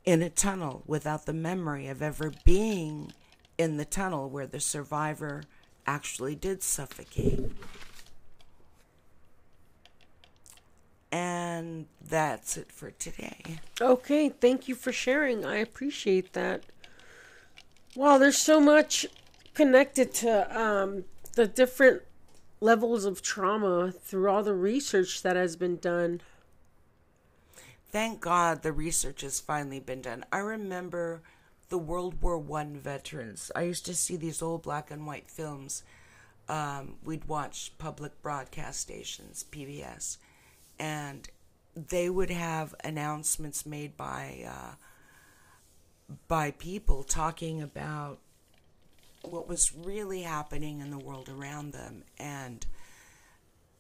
in 0.04 0.22
a 0.22 0.30
tunnel 0.30 0.84
without 0.88 1.26
the 1.26 1.34
memory 1.34 1.88
of 1.88 2.02
ever 2.02 2.32
being 2.46 3.12
in 3.58 3.78
the 3.78 3.86
tunnel 3.86 4.30
where 4.30 4.48
the 4.48 4.60
survivor 4.60 5.44
actually 5.86 6.36
did 6.36 6.64
suffocate. 6.64 7.52
And 11.12 11.88
that's 12.02 12.58
it 12.58 12.72
for 12.72 12.92
today. 12.92 13.60
Okay, 13.80 14.30
thank 14.30 14.68
you 14.68 14.76
for 14.76 14.92
sharing. 14.92 15.46
I 15.46 15.58
appreciate 15.58 16.34
that. 16.34 16.64
Wow, 17.96 18.18
there's 18.18 18.38
so 18.38 18.60
much 18.60 19.06
connected 19.54 20.14
to 20.16 20.60
um, 20.60 21.06
the 21.34 21.48
different 21.48 22.04
levels 22.60 23.06
of 23.06 23.22
trauma 23.22 23.92
through 23.92 24.30
all 24.30 24.44
the 24.44 24.54
research 24.54 25.24
that 25.24 25.36
has 25.36 25.56
been 25.56 25.78
done. 25.78 26.22
Thank 27.90 28.20
God 28.20 28.62
the 28.62 28.72
research 28.72 29.22
has 29.22 29.40
finally 29.40 29.80
been 29.80 30.02
done. 30.02 30.26
I 30.32 30.40
remember 30.40 31.22
the 31.70 31.78
World 31.78 32.22
War 32.22 32.38
One 32.38 32.78
veterans. 32.78 33.52
I 33.56 33.64
used 33.64 33.86
to 33.86 33.96
see 33.96 34.16
these 34.16 34.42
old 34.42 34.64
black 34.64 34.92
and 34.92 35.06
white 35.06 35.30
films. 35.30 35.84
Um, 36.50 36.96
we'd 37.04 37.26
watch 37.26 37.74
public 37.78 38.22
broadcast 38.22 38.80
stations, 38.80 39.46
PBS, 39.52 40.18
and 40.80 41.28
they 41.76 42.10
would 42.10 42.30
have 42.30 42.74
announcements 42.84 43.66
made 43.66 43.98
by 43.98 44.46
uh, 44.48 44.76
by 46.28 46.52
people 46.52 47.04
talking 47.04 47.62
about 47.62 48.20
what 49.24 49.48
was 49.48 49.76
really 49.76 50.22
happening 50.22 50.80
in 50.80 50.92
the 50.92 50.98
world 50.98 51.30
around 51.30 51.74
them. 51.74 52.04
And 52.18 52.66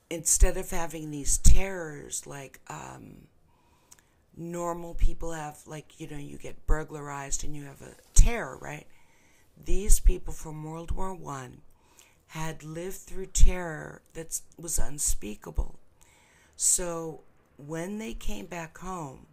instead 0.09 0.57
of 0.57 0.69
having 0.69 1.11
these 1.11 1.37
terrors 1.37 2.27
like 2.27 2.59
um, 2.69 3.27
normal 4.35 4.93
people 4.93 5.31
have, 5.31 5.59
like, 5.65 5.99
you 5.99 6.07
know, 6.07 6.17
you 6.17 6.37
get 6.37 6.67
burglarized 6.67 7.43
and 7.43 7.55
you 7.55 7.63
have 7.63 7.81
a 7.81 7.95
terror, 8.13 8.57
right? 8.61 8.87
These 9.63 9.99
people 9.99 10.33
from 10.33 10.63
World 10.63 10.91
War 10.91 11.13
One 11.13 11.61
had 12.27 12.63
lived 12.63 12.97
through 12.97 13.27
terror 13.27 14.01
that 14.13 14.41
was 14.57 14.77
unspeakable. 14.77 15.79
So 16.55 17.21
when 17.57 17.97
they 17.99 18.13
came 18.13 18.45
back 18.47 18.77
home, 18.77 19.27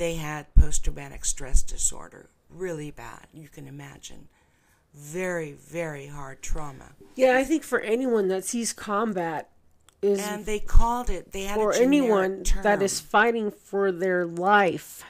they 0.00 0.14
had 0.14 0.52
post 0.54 0.84
traumatic 0.84 1.26
stress 1.26 1.62
disorder, 1.62 2.30
really 2.48 2.90
bad, 2.90 3.26
you 3.34 3.50
can 3.50 3.68
imagine 3.68 4.28
very, 4.94 5.52
very 5.52 6.06
hard 6.06 6.40
trauma. 6.40 6.92
Yeah, 7.16 7.36
I 7.36 7.44
think 7.44 7.62
for 7.62 7.80
anyone 7.80 8.28
that 8.28 8.46
sees 8.46 8.72
combat 8.72 9.50
is 10.00 10.26
and 10.26 10.46
they 10.46 10.58
called 10.58 11.10
it 11.10 11.32
they 11.32 11.42
had 11.42 11.56
for 11.56 11.74
anyone 11.74 12.42
term. 12.42 12.62
that 12.62 12.80
is 12.80 12.98
fighting 12.98 13.50
for 13.50 13.92
their 13.92 14.24
life 14.24 15.04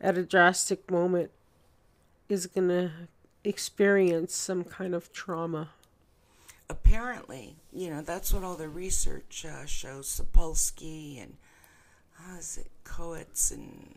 at 0.00 0.16
a 0.16 0.22
drastic 0.22 0.90
moment 0.90 1.30
is 2.30 2.46
gonna 2.46 2.90
experience 3.44 4.34
some 4.34 4.64
kind 4.64 4.94
of 4.94 5.12
trauma. 5.12 5.68
Apparently, 6.70 7.56
you 7.74 7.90
know 7.90 8.00
that's 8.00 8.32
what 8.32 8.42
all 8.42 8.56
the 8.56 8.70
research 8.70 9.44
uh, 9.46 9.66
shows. 9.66 10.08
Sapolsky 10.08 11.22
and 11.22 11.36
how 12.26 12.36
is 12.36 12.58
it 12.58 12.70
Coates 12.84 13.50
and 13.50 13.94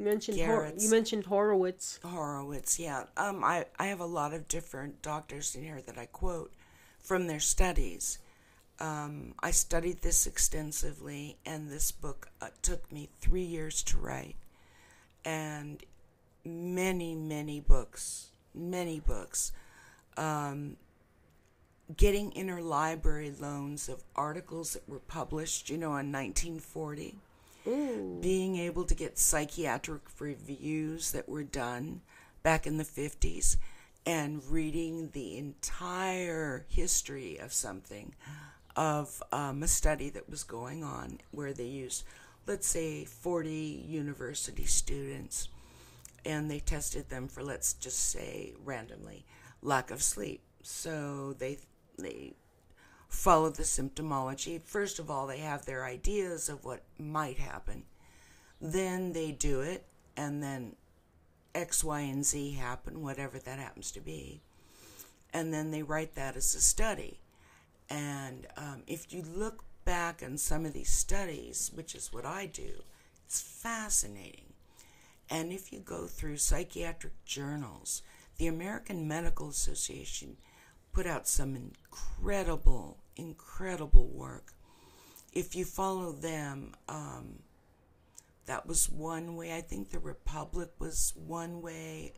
you 0.00 0.06
mentioned 0.06 0.40
Hor- 0.40 0.72
you 0.78 0.90
mentioned 0.90 1.26
Horowitz. 1.26 2.00
Horowitz, 2.02 2.78
yeah. 2.78 3.04
Um, 3.18 3.44
I 3.44 3.66
I 3.78 3.86
have 3.88 4.00
a 4.00 4.06
lot 4.06 4.32
of 4.32 4.48
different 4.48 5.02
doctors 5.02 5.54
in 5.54 5.62
here 5.62 5.82
that 5.82 5.98
I 5.98 6.06
quote 6.06 6.54
from 7.00 7.26
their 7.26 7.38
studies. 7.38 8.18
Um, 8.78 9.34
I 9.42 9.50
studied 9.50 10.00
this 10.00 10.26
extensively, 10.26 11.36
and 11.44 11.70
this 11.70 11.92
book 11.92 12.30
uh, 12.40 12.48
took 12.62 12.90
me 12.90 13.10
three 13.20 13.42
years 13.42 13.82
to 13.84 13.98
write, 13.98 14.36
and 15.22 15.82
many 16.46 17.14
many 17.14 17.60
books, 17.60 18.28
many 18.54 19.00
books. 19.00 19.52
Um, 20.16 20.78
getting 21.94 22.30
interlibrary 22.30 23.38
loans 23.38 23.88
of 23.90 24.02
articles 24.16 24.72
that 24.72 24.88
were 24.88 25.00
published, 25.00 25.68
you 25.68 25.76
know, 25.76 25.88
in 25.88 26.10
1940 26.10 27.16
Ooh. 27.66 28.18
being 28.20 28.56
able 28.56 28.84
to 28.84 28.94
get 28.94 29.18
psychiatric 29.18 30.02
reviews 30.18 31.12
that 31.12 31.28
were 31.28 31.42
done 31.42 32.00
back 32.42 32.66
in 32.66 32.78
the 32.78 32.84
50s 32.84 33.56
and 34.06 34.42
reading 34.48 35.10
the 35.12 35.36
entire 35.36 36.64
history 36.68 37.36
of 37.38 37.52
something 37.52 38.14
of 38.76 39.22
um, 39.32 39.62
a 39.62 39.68
study 39.68 40.08
that 40.10 40.28
was 40.28 40.42
going 40.42 40.82
on 40.82 41.18
where 41.32 41.52
they 41.52 41.64
used 41.64 42.04
let's 42.46 42.66
say 42.66 43.04
40 43.04 43.84
university 43.86 44.64
students 44.64 45.48
and 46.24 46.50
they 46.50 46.60
tested 46.60 47.08
them 47.08 47.28
for 47.28 47.42
let's 47.42 47.74
just 47.74 47.98
say 47.98 48.54
randomly 48.64 49.24
lack 49.62 49.90
of 49.90 50.02
sleep 50.02 50.40
so 50.62 51.34
they 51.38 51.58
they 51.98 52.34
follow 53.10 53.50
the 53.50 53.64
symptomology. 53.64 54.62
First 54.62 54.98
of 54.98 55.10
all, 55.10 55.26
they 55.26 55.38
have 55.38 55.66
their 55.66 55.84
ideas 55.84 56.48
of 56.48 56.64
what 56.64 56.82
might 56.98 57.38
happen. 57.38 57.82
Then 58.60 59.12
they 59.12 59.32
do 59.32 59.60
it, 59.60 59.84
and 60.16 60.42
then 60.42 60.76
X, 61.54 61.82
Y, 61.82 62.00
and 62.00 62.24
Z 62.24 62.52
happen, 62.52 63.02
whatever 63.02 63.38
that 63.38 63.58
happens 63.58 63.90
to 63.92 64.00
be. 64.00 64.40
And 65.32 65.52
then 65.52 65.70
they 65.70 65.82
write 65.82 66.14
that 66.14 66.36
as 66.36 66.54
a 66.54 66.60
study. 66.60 67.18
And 67.88 68.46
um, 68.56 68.82
if 68.86 69.12
you 69.12 69.22
look 69.22 69.64
back 69.84 70.22
on 70.24 70.38
some 70.38 70.64
of 70.64 70.72
these 70.72 70.90
studies, 70.90 71.72
which 71.74 71.94
is 71.94 72.12
what 72.12 72.24
I 72.24 72.46
do, 72.46 72.84
it's 73.26 73.40
fascinating. 73.40 74.52
And 75.28 75.52
if 75.52 75.72
you 75.72 75.80
go 75.80 76.06
through 76.06 76.36
psychiatric 76.36 77.24
journals, 77.24 78.02
the 78.38 78.46
American 78.46 79.06
Medical 79.06 79.48
Association 79.48 80.36
put 80.92 81.06
out 81.06 81.28
some 81.28 81.56
incredible, 81.56 82.98
incredible 83.16 84.08
work. 84.08 84.52
If 85.32 85.54
you 85.54 85.64
follow 85.64 86.12
them, 86.12 86.74
um, 86.88 87.40
that 88.46 88.66
was 88.66 88.90
one 88.90 89.36
way. 89.36 89.54
I 89.54 89.60
think 89.60 89.90
the 89.90 90.00
Republic 90.00 90.70
was 90.78 91.12
one 91.14 91.62
way. 91.62 92.14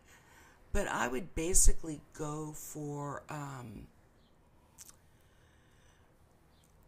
But 0.72 0.88
I 0.88 1.08
would 1.08 1.34
basically 1.34 2.00
go 2.14 2.52
for 2.54 3.22
um, 3.28 3.88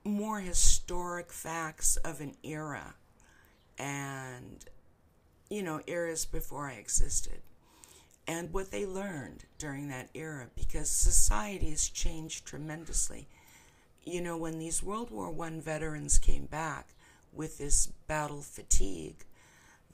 more 0.05 0.41
historic 0.41 1.31
facts 1.31 1.97
of 1.99 2.21
an 2.23 2.35
era 2.43 2.95
and, 3.79 4.65
you 5.51 5.63
know, 5.63 5.83
eras 5.87 6.25
before 6.25 6.69
I 6.69 6.75
existed. 6.75 7.41
And 8.27 8.53
what 8.53 8.71
they 8.71 8.87
learned 8.87 9.45
during 9.59 9.89
that 9.89 10.09
era 10.15 10.49
because 10.57 10.91
society 10.91 11.71
has 11.71 11.89
changed 11.89 12.47
tremendously. 12.47 13.29
You 14.05 14.21
know, 14.21 14.37
when 14.37 14.59
these 14.59 14.83
World 14.83 15.11
War 15.11 15.31
One 15.31 15.61
veterans 15.61 16.19
came 16.19 16.47
back 16.47 16.89
with 17.33 17.59
this 17.59 17.87
battle 18.07 18.43
fatigue, 18.43 19.25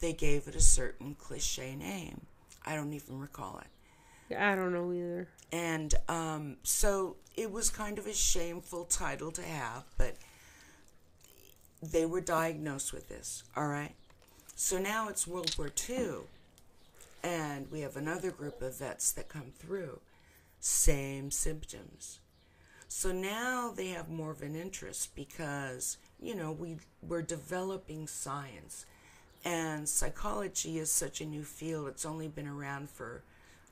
they 0.00 0.12
gave 0.12 0.48
it 0.48 0.54
a 0.54 0.60
certain 0.60 1.14
cliche 1.14 1.74
name. 1.76 2.22
I 2.64 2.74
don't 2.74 2.92
even 2.92 3.18
recall 3.18 3.60
it. 3.60 4.36
I 4.36 4.54
don't 4.54 4.72
know 4.72 4.92
either. 4.92 5.28
And 5.52 5.94
um, 6.08 6.56
so 6.62 7.16
it 7.36 7.50
was 7.50 7.70
kind 7.70 7.98
of 7.98 8.06
a 8.06 8.14
shameful 8.14 8.84
title 8.84 9.32
to 9.32 9.42
have, 9.42 9.84
but 9.98 10.14
they 11.82 12.06
were 12.06 12.20
diagnosed 12.20 12.92
with 12.92 13.08
this, 13.08 13.42
all 13.56 13.66
right? 13.66 13.94
So 14.54 14.78
now 14.78 15.08
it's 15.08 15.26
World 15.26 15.54
War 15.58 15.70
II, 15.88 16.10
and 17.22 17.70
we 17.70 17.80
have 17.80 17.96
another 17.96 18.30
group 18.30 18.62
of 18.62 18.78
vets 18.78 19.12
that 19.12 19.28
come 19.28 19.52
through. 19.58 20.00
Same 20.58 21.30
symptoms. 21.30 22.20
So 22.88 23.12
now 23.12 23.72
they 23.74 23.88
have 23.88 24.08
more 24.08 24.32
of 24.32 24.42
an 24.42 24.56
interest 24.56 25.14
because, 25.14 25.96
you 26.20 26.34
know, 26.34 26.52
we, 26.52 26.76
we're 27.06 27.22
developing 27.22 28.06
science. 28.06 28.84
And 29.44 29.88
psychology 29.88 30.78
is 30.78 30.90
such 30.90 31.20
a 31.20 31.26
new 31.26 31.44
field. 31.44 31.88
It's 31.88 32.04
only 32.04 32.28
been 32.28 32.48
around 32.48 32.90
for 32.90 33.22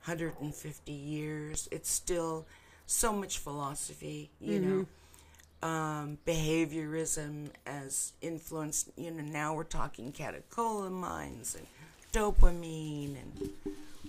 150 0.05 0.91
years. 0.91 1.67
It's 1.71 1.89
still 1.89 2.47
so 2.85 3.13
much 3.13 3.37
philosophy, 3.37 4.31
you 4.39 4.59
mm-hmm. 4.59 4.69
know. 4.69 4.85
Um, 5.61 6.17
behaviorism 6.25 7.49
as 7.65 8.13
influenced, 8.21 8.91
you 8.95 9.11
know, 9.11 9.21
now 9.21 9.53
we're 9.53 9.65
talking 9.65 10.13
catecholamines 10.13 11.55
and 11.57 11.67
dopamine 12.11 13.15
and 13.21 13.49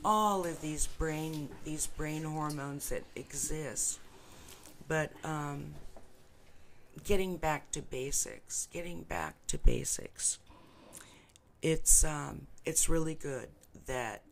all 0.04 0.46
of 0.46 0.60
these 0.60 0.86
brain 0.86 1.48
these 1.64 1.86
brain 1.86 2.24
hormones 2.24 2.88
that 2.88 3.04
exist. 3.14 3.98
But 4.88 5.12
um, 5.24 5.74
getting 7.04 7.36
back 7.36 7.70
to 7.72 7.82
basics, 7.82 8.68
getting 8.72 9.02
back 9.02 9.34
to 9.48 9.58
basics. 9.58 10.38
It's 11.62 12.04
um, 12.04 12.46
it's 12.64 12.88
really 12.88 13.14
good 13.14 13.48
that 13.86 14.22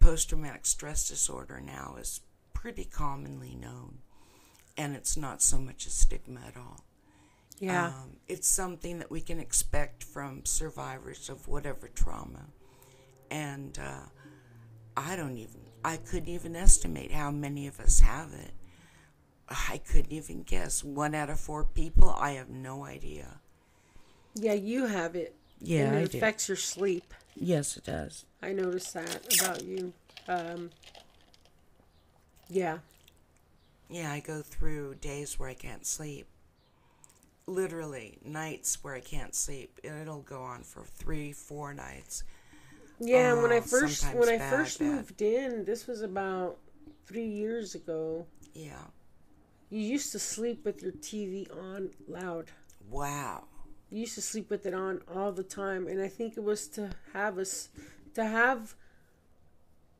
post 0.00 0.30
traumatic 0.30 0.66
stress 0.66 1.08
disorder 1.08 1.60
now 1.64 1.96
is 2.00 2.20
pretty 2.52 2.84
commonly 2.84 3.54
known, 3.54 3.98
and 4.76 4.94
it's 4.94 5.16
not 5.16 5.42
so 5.42 5.58
much 5.58 5.86
a 5.86 5.90
stigma 5.90 6.40
at 6.46 6.56
all. 6.56 6.84
Yeah. 7.60 7.88
Um, 7.88 8.16
it's 8.26 8.48
something 8.48 8.98
that 8.98 9.10
we 9.10 9.20
can 9.20 9.38
expect 9.38 10.02
from 10.02 10.44
survivors 10.44 11.28
of 11.28 11.46
whatever 11.46 11.88
trauma. 11.88 12.46
And 13.34 13.76
uh, 13.80 14.06
I 14.96 15.16
don't 15.16 15.36
even, 15.36 15.60
I 15.84 15.96
couldn't 15.96 16.28
even 16.28 16.54
estimate 16.54 17.10
how 17.10 17.32
many 17.32 17.66
of 17.66 17.80
us 17.80 17.98
have 17.98 18.32
it. 18.32 18.52
I 19.48 19.78
couldn't 19.78 20.12
even 20.12 20.44
guess. 20.44 20.84
One 20.84 21.16
out 21.16 21.30
of 21.30 21.40
four 21.40 21.64
people, 21.64 22.10
I 22.16 22.30
have 22.32 22.48
no 22.48 22.84
idea. 22.84 23.40
Yeah, 24.36 24.52
you 24.52 24.86
have 24.86 25.16
it. 25.16 25.34
Yeah, 25.60 25.86
and 25.86 25.96
it 25.96 26.14
I 26.14 26.16
affects 26.16 26.46
do. 26.46 26.52
your 26.52 26.56
sleep. 26.56 27.12
Yes, 27.34 27.76
it 27.76 27.84
does. 27.84 28.24
I 28.40 28.52
noticed 28.52 28.94
that 28.94 29.40
about 29.40 29.64
you. 29.64 29.92
Um, 30.28 30.70
yeah. 32.48 32.78
Yeah, 33.90 34.12
I 34.12 34.20
go 34.20 34.42
through 34.42 34.94
days 35.00 35.40
where 35.40 35.48
I 35.48 35.54
can't 35.54 35.84
sleep. 35.84 36.28
Literally, 37.48 38.18
nights 38.24 38.78
where 38.82 38.94
I 38.94 39.00
can't 39.00 39.34
sleep. 39.34 39.80
And 39.82 40.00
it'll 40.00 40.20
go 40.22 40.42
on 40.42 40.62
for 40.62 40.84
three, 40.84 41.32
four 41.32 41.74
nights. 41.74 42.22
Yeah, 43.00 43.34
when 43.34 43.50
I 43.50 43.58
oh, 43.58 43.62
first 43.62 44.04
when 44.14 44.28
I 44.28 44.38
first 44.38 44.80
moved 44.80 45.20
in, 45.20 45.64
this 45.64 45.86
was 45.86 46.02
about 46.02 46.58
three 47.06 47.26
years 47.26 47.74
ago. 47.74 48.26
Yeah. 48.54 48.86
You 49.70 49.80
used 49.80 50.12
to 50.12 50.18
sleep 50.18 50.64
with 50.64 50.82
your 50.82 50.92
TV 50.92 51.46
on 51.56 51.90
loud. 52.06 52.50
Wow. 52.88 53.44
You 53.90 54.00
used 54.00 54.14
to 54.14 54.22
sleep 54.22 54.50
with 54.50 54.66
it 54.66 54.74
on 54.74 55.02
all 55.12 55.32
the 55.32 55.42
time, 55.42 55.86
and 55.88 56.00
I 56.00 56.08
think 56.08 56.36
it 56.36 56.44
was 56.44 56.68
to 56.68 56.90
have 57.12 57.38
us 57.38 57.68
to 58.14 58.24
have 58.24 58.74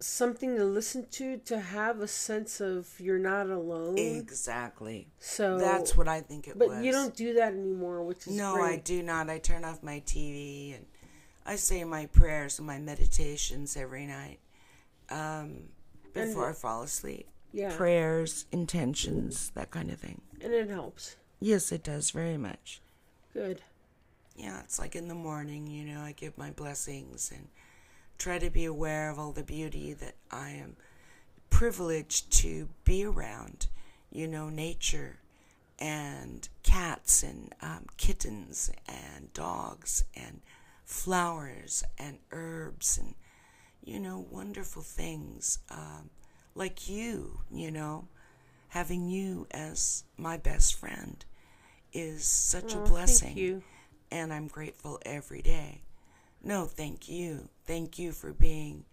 something 0.01 0.57
to 0.57 0.65
listen 0.65 1.07
to 1.11 1.39
to 1.39 1.59
have 1.59 2.01
a 2.01 2.09
sense 2.09 2.61
of 2.61 2.89
you're 2.99 3.19
not 3.19 3.49
alone. 3.49 3.99
Exactly. 3.99 5.09
So 5.19 5.59
that's 5.59 5.97
what 5.97 6.09
I 6.09 6.21
think 6.21 6.49
it 6.49 6.59
but 6.59 6.69
was. 6.69 6.77
But 6.79 6.85
you 6.85 6.93
don't 6.93 7.15
do 7.15 7.35
that 7.35 7.53
anymore, 7.55 8.03
which 8.03 8.27
is 8.27 8.37
no, 8.37 8.55
great. 8.55 8.73
I 8.73 8.77
do 8.77 9.03
not. 9.03 9.31
I 9.31 9.39
turn 9.39 9.65
off 9.65 9.83
my 9.83 10.01
TV 10.07 10.77
and 10.77 10.87
I 11.47 11.57
say 11.57 11.85
my 11.85 12.07
prayers 12.07 12.59
and 12.59 12.67
my 12.67 12.79
meditations 12.79 13.77
every 13.77 14.07
night 14.07 14.39
um, 15.11 15.65
before 16.13 16.47
and, 16.47 16.51
I 16.51 16.59
fall 16.59 16.83
asleep. 16.83 17.29
Yeah. 17.53 17.75
Prayers, 17.77 18.47
intentions, 18.51 19.51
that 19.55 19.71
kind 19.71 19.91
of 19.91 19.99
thing. 19.99 20.21
And 20.41 20.53
it 20.53 20.71
helps. 20.71 21.17
Yes, 21.41 21.71
it 21.71 21.83
does 21.85 22.11
very 22.11 22.39
much. 22.39 22.81
Good. 23.33 23.61
Yeah, 24.37 24.61
it's 24.61 24.79
like 24.79 24.97
in 24.97 25.09
the 25.09 25.15
morning, 25.15 25.67
you 25.67 25.85
know, 25.85 26.01
I 26.01 26.13
give 26.13 26.37
my 26.37 26.51
blessings 26.51 27.31
and 27.35 27.49
try 28.19 28.39
to 28.39 28.51
be 28.51 28.65
aware 28.65 29.11
of 29.11 29.19
all 29.19 29.33
the 29.33 29.45
beauty 29.45 29.93
that 29.93 30.15
I 30.31 30.51
am 30.51 30.77
privileged 31.51 32.33
to 32.41 32.69
be 32.85 33.05
around. 33.05 33.69
You 34.11 34.27
know, 34.29 34.49
nature 34.49 35.19
and 35.79 36.49
cats 36.63 37.23
and 37.23 37.53
um, 37.61 37.87
kittens 37.97 38.71
and 38.89 39.33
dogs 39.33 40.05
and 40.17 40.41
flowers 40.85 41.83
and 41.99 42.19
herbs 42.33 42.99
and, 42.99 43.15
you 43.83 43.99
know, 43.99 44.27
wonderful 44.31 44.83
things 44.83 45.59
um, 45.71 46.11
like 46.55 46.89
you, 46.89 47.41
you 47.51 47.71
know, 47.71 48.09
having 48.69 49.09
you 49.09 49.47
as 49.51 50.05
my 50.17 50.37
best 50.37 50.75
friend 50.79 51.25
is 51.93 52.25
such 52.25 52.75
oh, 52.75 52.83
a 52.83 52.87
blessing. 52.89 53.29
Thank 53.29 53.39
you. 53.39 53.63
And 54.11 54.33
I'm 54.33 54.47
grateful 54.47 55.01
every 55.05 55.43
day. 55.43 55.83
No, 56.43 56.67
thank 56.67 57.09
you. 57.09 57.49
Thank 57.67 57.99
you 57.99 58.13
for 58.13 58.33
being 58.33 58.85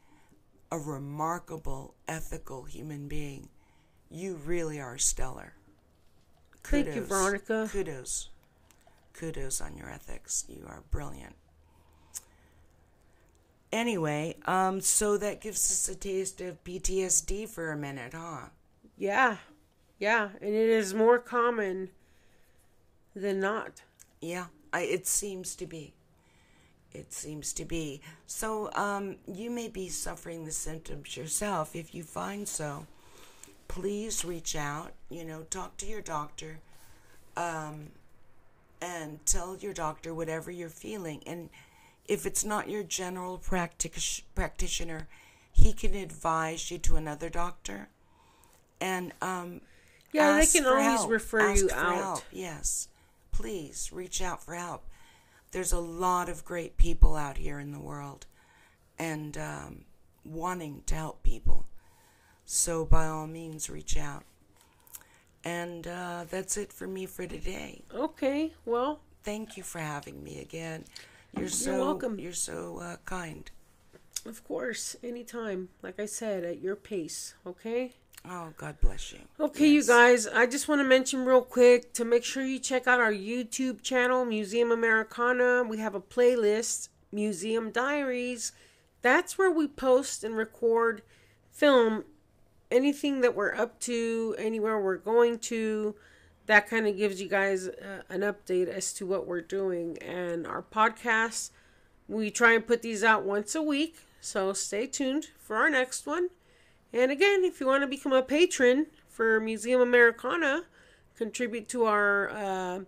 a 0.72 0.80
remarkable, 0.80 1.96
ethical 2.08 2.64
human 2.64 3.08
being. 3.08 3.50
You 4.10 4.40
really 4.46 4.80
are 4.80 4.98
stellar. 4.98 5.54
Kudos. 6.64 6.86
Thank 6.86 6.96
you, 6.96 7.04
Veronica. 7.04 7.70
Kudos. 7.72 8.30
Kudos 9.14 9.62
on 9.62 9.76
your 9.76 9.90
ethics. 9.90 10.46
You 10.48 10.64
are 10.68 10.84
brilliant. 10.90 11.36
Anyway, 13.72 14.36
um, 14.46 14.82
so 14.82 15.18
that 15.18 15.42
gives 15.42 15.72
us 15.72 15.88
a 15.90 15.96
taste 15.96 16.42
of 16.42 16.64
PTSD 16.64 17.48
for 17.48 17.72
a 17.72 17.78
minute, 17.78 18.14
huh? 18.14 18.48
Yeah. 18.98 19.38
Yeah, 20.00 20.30
and 20.42 20.54
it 20.54 20.70
is 20.70 20.94
more 20.94 21.20
common 21.20 21.90
than 23.16 23.40
not. 23.40 23.84
Yeah, 24.20 24.48
I, 24.74 24.82
it 24.82 25.08
seems 25.08 25.56
to 25.56 25.66
be 25.66 25.94
it 26.94 27.14
seems 27.14 27.54
to 27.54 27.66
be. 27.66 28.02
So, 28.28 28.72
um, 28.74 29.18
you 29.28 29.50
may 29.50 29.68
be 29.68 29.90
suffering 29.90 30.46
the 30.46 30.52
symptoms 30.52 31.16
yourself. 31.16 31.76
If 31.76 31.96
you 31.96 32.04
find 32.04 32.48
so, 32.48 32.86
please 33.68 34.26
reach 34.26 34.56
out, 34.56 34.92
you 35.10 35.24
know, 35.24 35.44
talk 35.44 35.78
to 35.78 35.86
your 35.86 36.02
doctor, 36.02 36.60
um, 37.38 37.88
and 38.82 39.26
tell 39.26 39.56
your 39.58 39.74
doctor 39.74 40.14
whatever 40.14 40.52
you're 40.52 40.70
feeling. 40.70 41.22
And 41.26 41.50
if 42.08 42.26
it's 42.26 42.44
not 42.44 42.70
your 42.70 42.84
general 42.84 43.38
practic- 43.38 44.24
practitioner, 44.36 45.08
he 45.52 45.74
can 45.74 45.94
advise 45.94 46.72
you 46.72 46.78
to 46.80 46.96
another 46.96 47.30
doctor. 47.30 47.90
And, 48.80 49.14
um, 49.22 49.62
yeah, 50.12 50.38
they 50.38 50.48
can 50.48 50.66
always 50.66 50.86
help. 50.86 51.10
refer 51.10 51.52
ask 51.52 51.62
you 51.62 51.70
out. 51.74 51.96
Help. 51.96 52.24
Yes. 52.32 52.88
Please 53.32 53.90
reach 53.94 54.22
out 54.22 54.44
for 54.44 54.56
help 54.56 54.84
there's 55.52 55.74
a 55.74 55.80
lot 55.80 56.30
of 56.30 56.46
great 56.46 56.78
people 56.78 57.16
out 57.16 57.38
here 57.38 57.60
in 57.60 57.72
the 57.72 57.80
world 57.80 58.26
and 58.98 59.38
um, 59.38 59.86
wanting 60.26 60.84
to 60.86 60.96
help 60.96 61.24
people. 61.24 61.66
So, 62.46 62.86
by 62.86 63.06
all 63.08 63.28
means, 63.28 63.70
reach 63.70 63.98
out. 63.98 64.24
And 65.44 65.88
uh, 65.88 66.26
that's 66.30 66.58
it 66.58 66.74
for 66.74 66.88
me 66.88 67.06
for 67.06 67.26
today. 67.26 67.82
Okay, 67.94 68.54
well. 68.66 69.00
Thank 69.24 69.56
you 69.56 69.64
for 69.64 69.80
having 69.80 70.24
me 70.24 70.40
again. 70.40 70.86
You're, 71.34 71.44
you're 71.44 71.50
so 71.50 71.80
welcome. 71.80 72.20
You're 72.20 72.34
so 72.34 72.78
uh, 72.80 72.98
kind. 73.06 73.50
Of 74.26 74.44
course, 74.44 74.96
anytime. 75.04 75.70
Like 75.82 76.00
I 76.00 76.06
said, 76.06 76.44
at 76.44 76.62
your 76.62 76.76
pace. 76.76 77.34
Okay. 77.46 77.94
Oh, 78.24 78.54
God 78.56 78.80
bless 78.82 79.12
you. 79.12 79.20
Okay, 79.40 79.72
yes. 79.72 79.88
you 79.88 79.94
guys, 79.94 80.28
I 80.28 80.46
just 80.46 80.68
want 80.68 80.80
to 80.80 80.88
mention 80.88 81.26
real 81.26 81.42
quick 81.42 81.94
to 81.94 82.06
make 82.06 82.24
sure 82.24 82.44
you 82.44 82.60
check 82.60 82.86
out 82.86 83.00
our 83.00 83.12
YouTube 83.12 83.82
channel, 83.82 84.26
Museum 84.26 84.72
Americana. 84.72 85.64
We 85.64 85.78
have 85.78 85.96
a 85.96 86.02
playlist, 86.02 86.90
Museum 87.12 87.72
Diaries. 87.72 88.52
That's 89.02 89.40
where 89.40 89.50
we 89.50 89.68
post 89.68 90.24
and 90.24 90.38
record, 90.38 91.02
film 91.52 92.04
anything 92.70 93.22
that 93.22 93.36
we're 93.36 93.56
up 93.56 93.80
to, 93.82 94.36
anywhere 94.38 94.80
we're 94.80 94.98
going 94.98 95.40
to. 95.40 95.96
That 96.48 96.68
kind 96.68 96.88
of 96.88 96.98
gives 96.98 97.22
you 97.22 97.30
guys 97.30 97.68
uh, 97.68 98.02
an 98.10 98.22
update 98.22 98.68
as 98.68 98.94
to 98.94 99.06
what 99.06 99.28
we're 99.28 99.42
doing. 99.42 99.98
And 100.00 100.48
our 100.48 100.64
podcasts, 100.64 101.52
we 102.08 102.32
try 102.32 102.54
and 102.54 102.66
put 102.66 102.82
these 102.82 103.04
out 103.04 103.24
once 103.24 103.56
a 103.56 103.62
week. 103.62 103.98
So 104.20 104.54
stay 104.54 104.88
tuned 104.88 105.28
for 105.40 105.56
our 105.56 105.70
next 105.70 106.06
one. 106.06 106.30
And 106.94 107.12
again, 107.12 107.44
if 107.44 107.60
you 107.60 107.68
want 107.68 107.84
to 107.84 107.88
become 107.88 108.12
a 108.12 108.22
patron 108.22 108.88
for 109.08 109.40
Museum 109.40 109.82
Americana, 109.82 110.64
contribute 111.16 111.70
to 111.70 111.86
our 111.86 112.30
uh, 112.30 112.80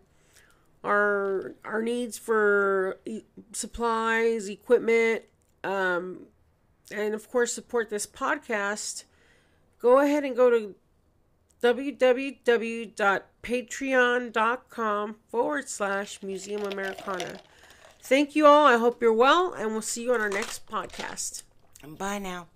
our 0.83 1.55
our 1.63 1.81
needs 1.81 2.17
for 2.17 2.99
e- 3.05 3.23
supplies, 3.51 4.49
equipment, 4.49 5.23
um, 5.63 6.27
and 6.91 7.13
of 7.13 7.29
course 7.29 7.53
support 7.53 7.89
this 7.89 8.05
podcast. 8.05 9.05
Go 9.79 9.99
ahead 9.99 10.23
and 10.23 10.35
go 10.35 10.49
to 10.49 10.75
www.patreon.com 13.43 15.15
forward 15.29 15.69
slash 15.69 16.23
Museum 16.23 16.63
Americana. 16.63 17.39
Thank 18.01 18.35
you 18.35 18.45
all. 18.45 18.65
I 18.65 18.77
hope 18.77 19.01
you're 19.01 19.13
well, 19.13 19.53
and 19.53 19.71
we'll 19.71 19.81
see 19.81 20.03
you 20.03 20.13
on 20.13 20.21
our 20.21 20.29
next 20.29 20.65
podcast. 20.67 21.43
And 21.81 21.97
bye 21.97 22.19
now. 22.19 22.47